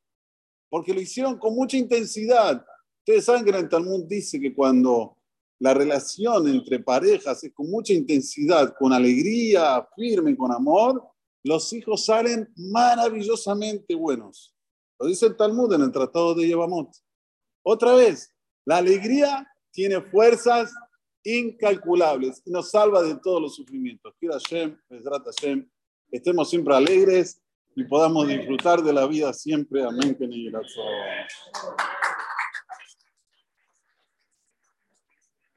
porque 0.69 0.93
lo 0.93 1.01
hicieron 1.01 1.39
con 1.39 1.55
mucha 1.55 1.77
intensidad. 1.77 2.65
Ustedes 2.99 3.25
saben 3.25 3.45
que 3.45 3.51
en 3.51 3.57
el 3.57 3.69
Talmud 3.69 4.05
dice 4.07 4.41
que 4.41 4.55
cuando 4.55 5.19
la 5.59 5.75
relación 5.75 6.49
entre 6.49 6.81
parejas 6.81 7.45
es 7.45 7.53
con 7.53 7.71
mucha 7.71 7.93
intensidad, 7.93 8.75
con 8.77 8.93
alegría, 8.93 9.87
firme, 9.95 10.37
con 10.37 10.53
amor, 10.53 11.05
los 11.45 11.73
hijos 11.73 12.05
salen 12.05 12.53
maravillosamente 12.57 13.95
buenos. 13.95 14.55
Lo 14.99 15.07
dice 15.07 15.27
el 15.27 15.37
Talmud 15.37 15.73
en 15.73 15.83
el 15.83 15.93
Tratado 15.93 16.35
de 16.35 16.47
Yevamot. 16.47 16.93
Otra 17.65 17.95
vez, 17.95 18.33
la 18.65 18.79
alegría 18.79 19.49
tiene 19.73 20.01
fuerzas 20.01 20.73
incalculables 21.25 22.43
y 22.45 22.51
nos 22.51 22.71
salva 22.71 23.03
de 23.03 23.17
todos 23.17 23.41
los 23.41 23.55
sufrimientos. 23.55 24.15
Quiera 24.19 24.39
Hashem, 24.39 24.77
Hashem, 24.91 25.69
estemos 26.11 26.51
siempre 26.51 26.75
alegres 26.75 27.43
y 27.75 27.85
podamos 27.85 28.29
disfrutar 28.29 28.83
de 28.83 28.93
la 28.93 29.07
vida 29.07 29.33
siempre. 29.33 29.83
Amén. 29.85 30.17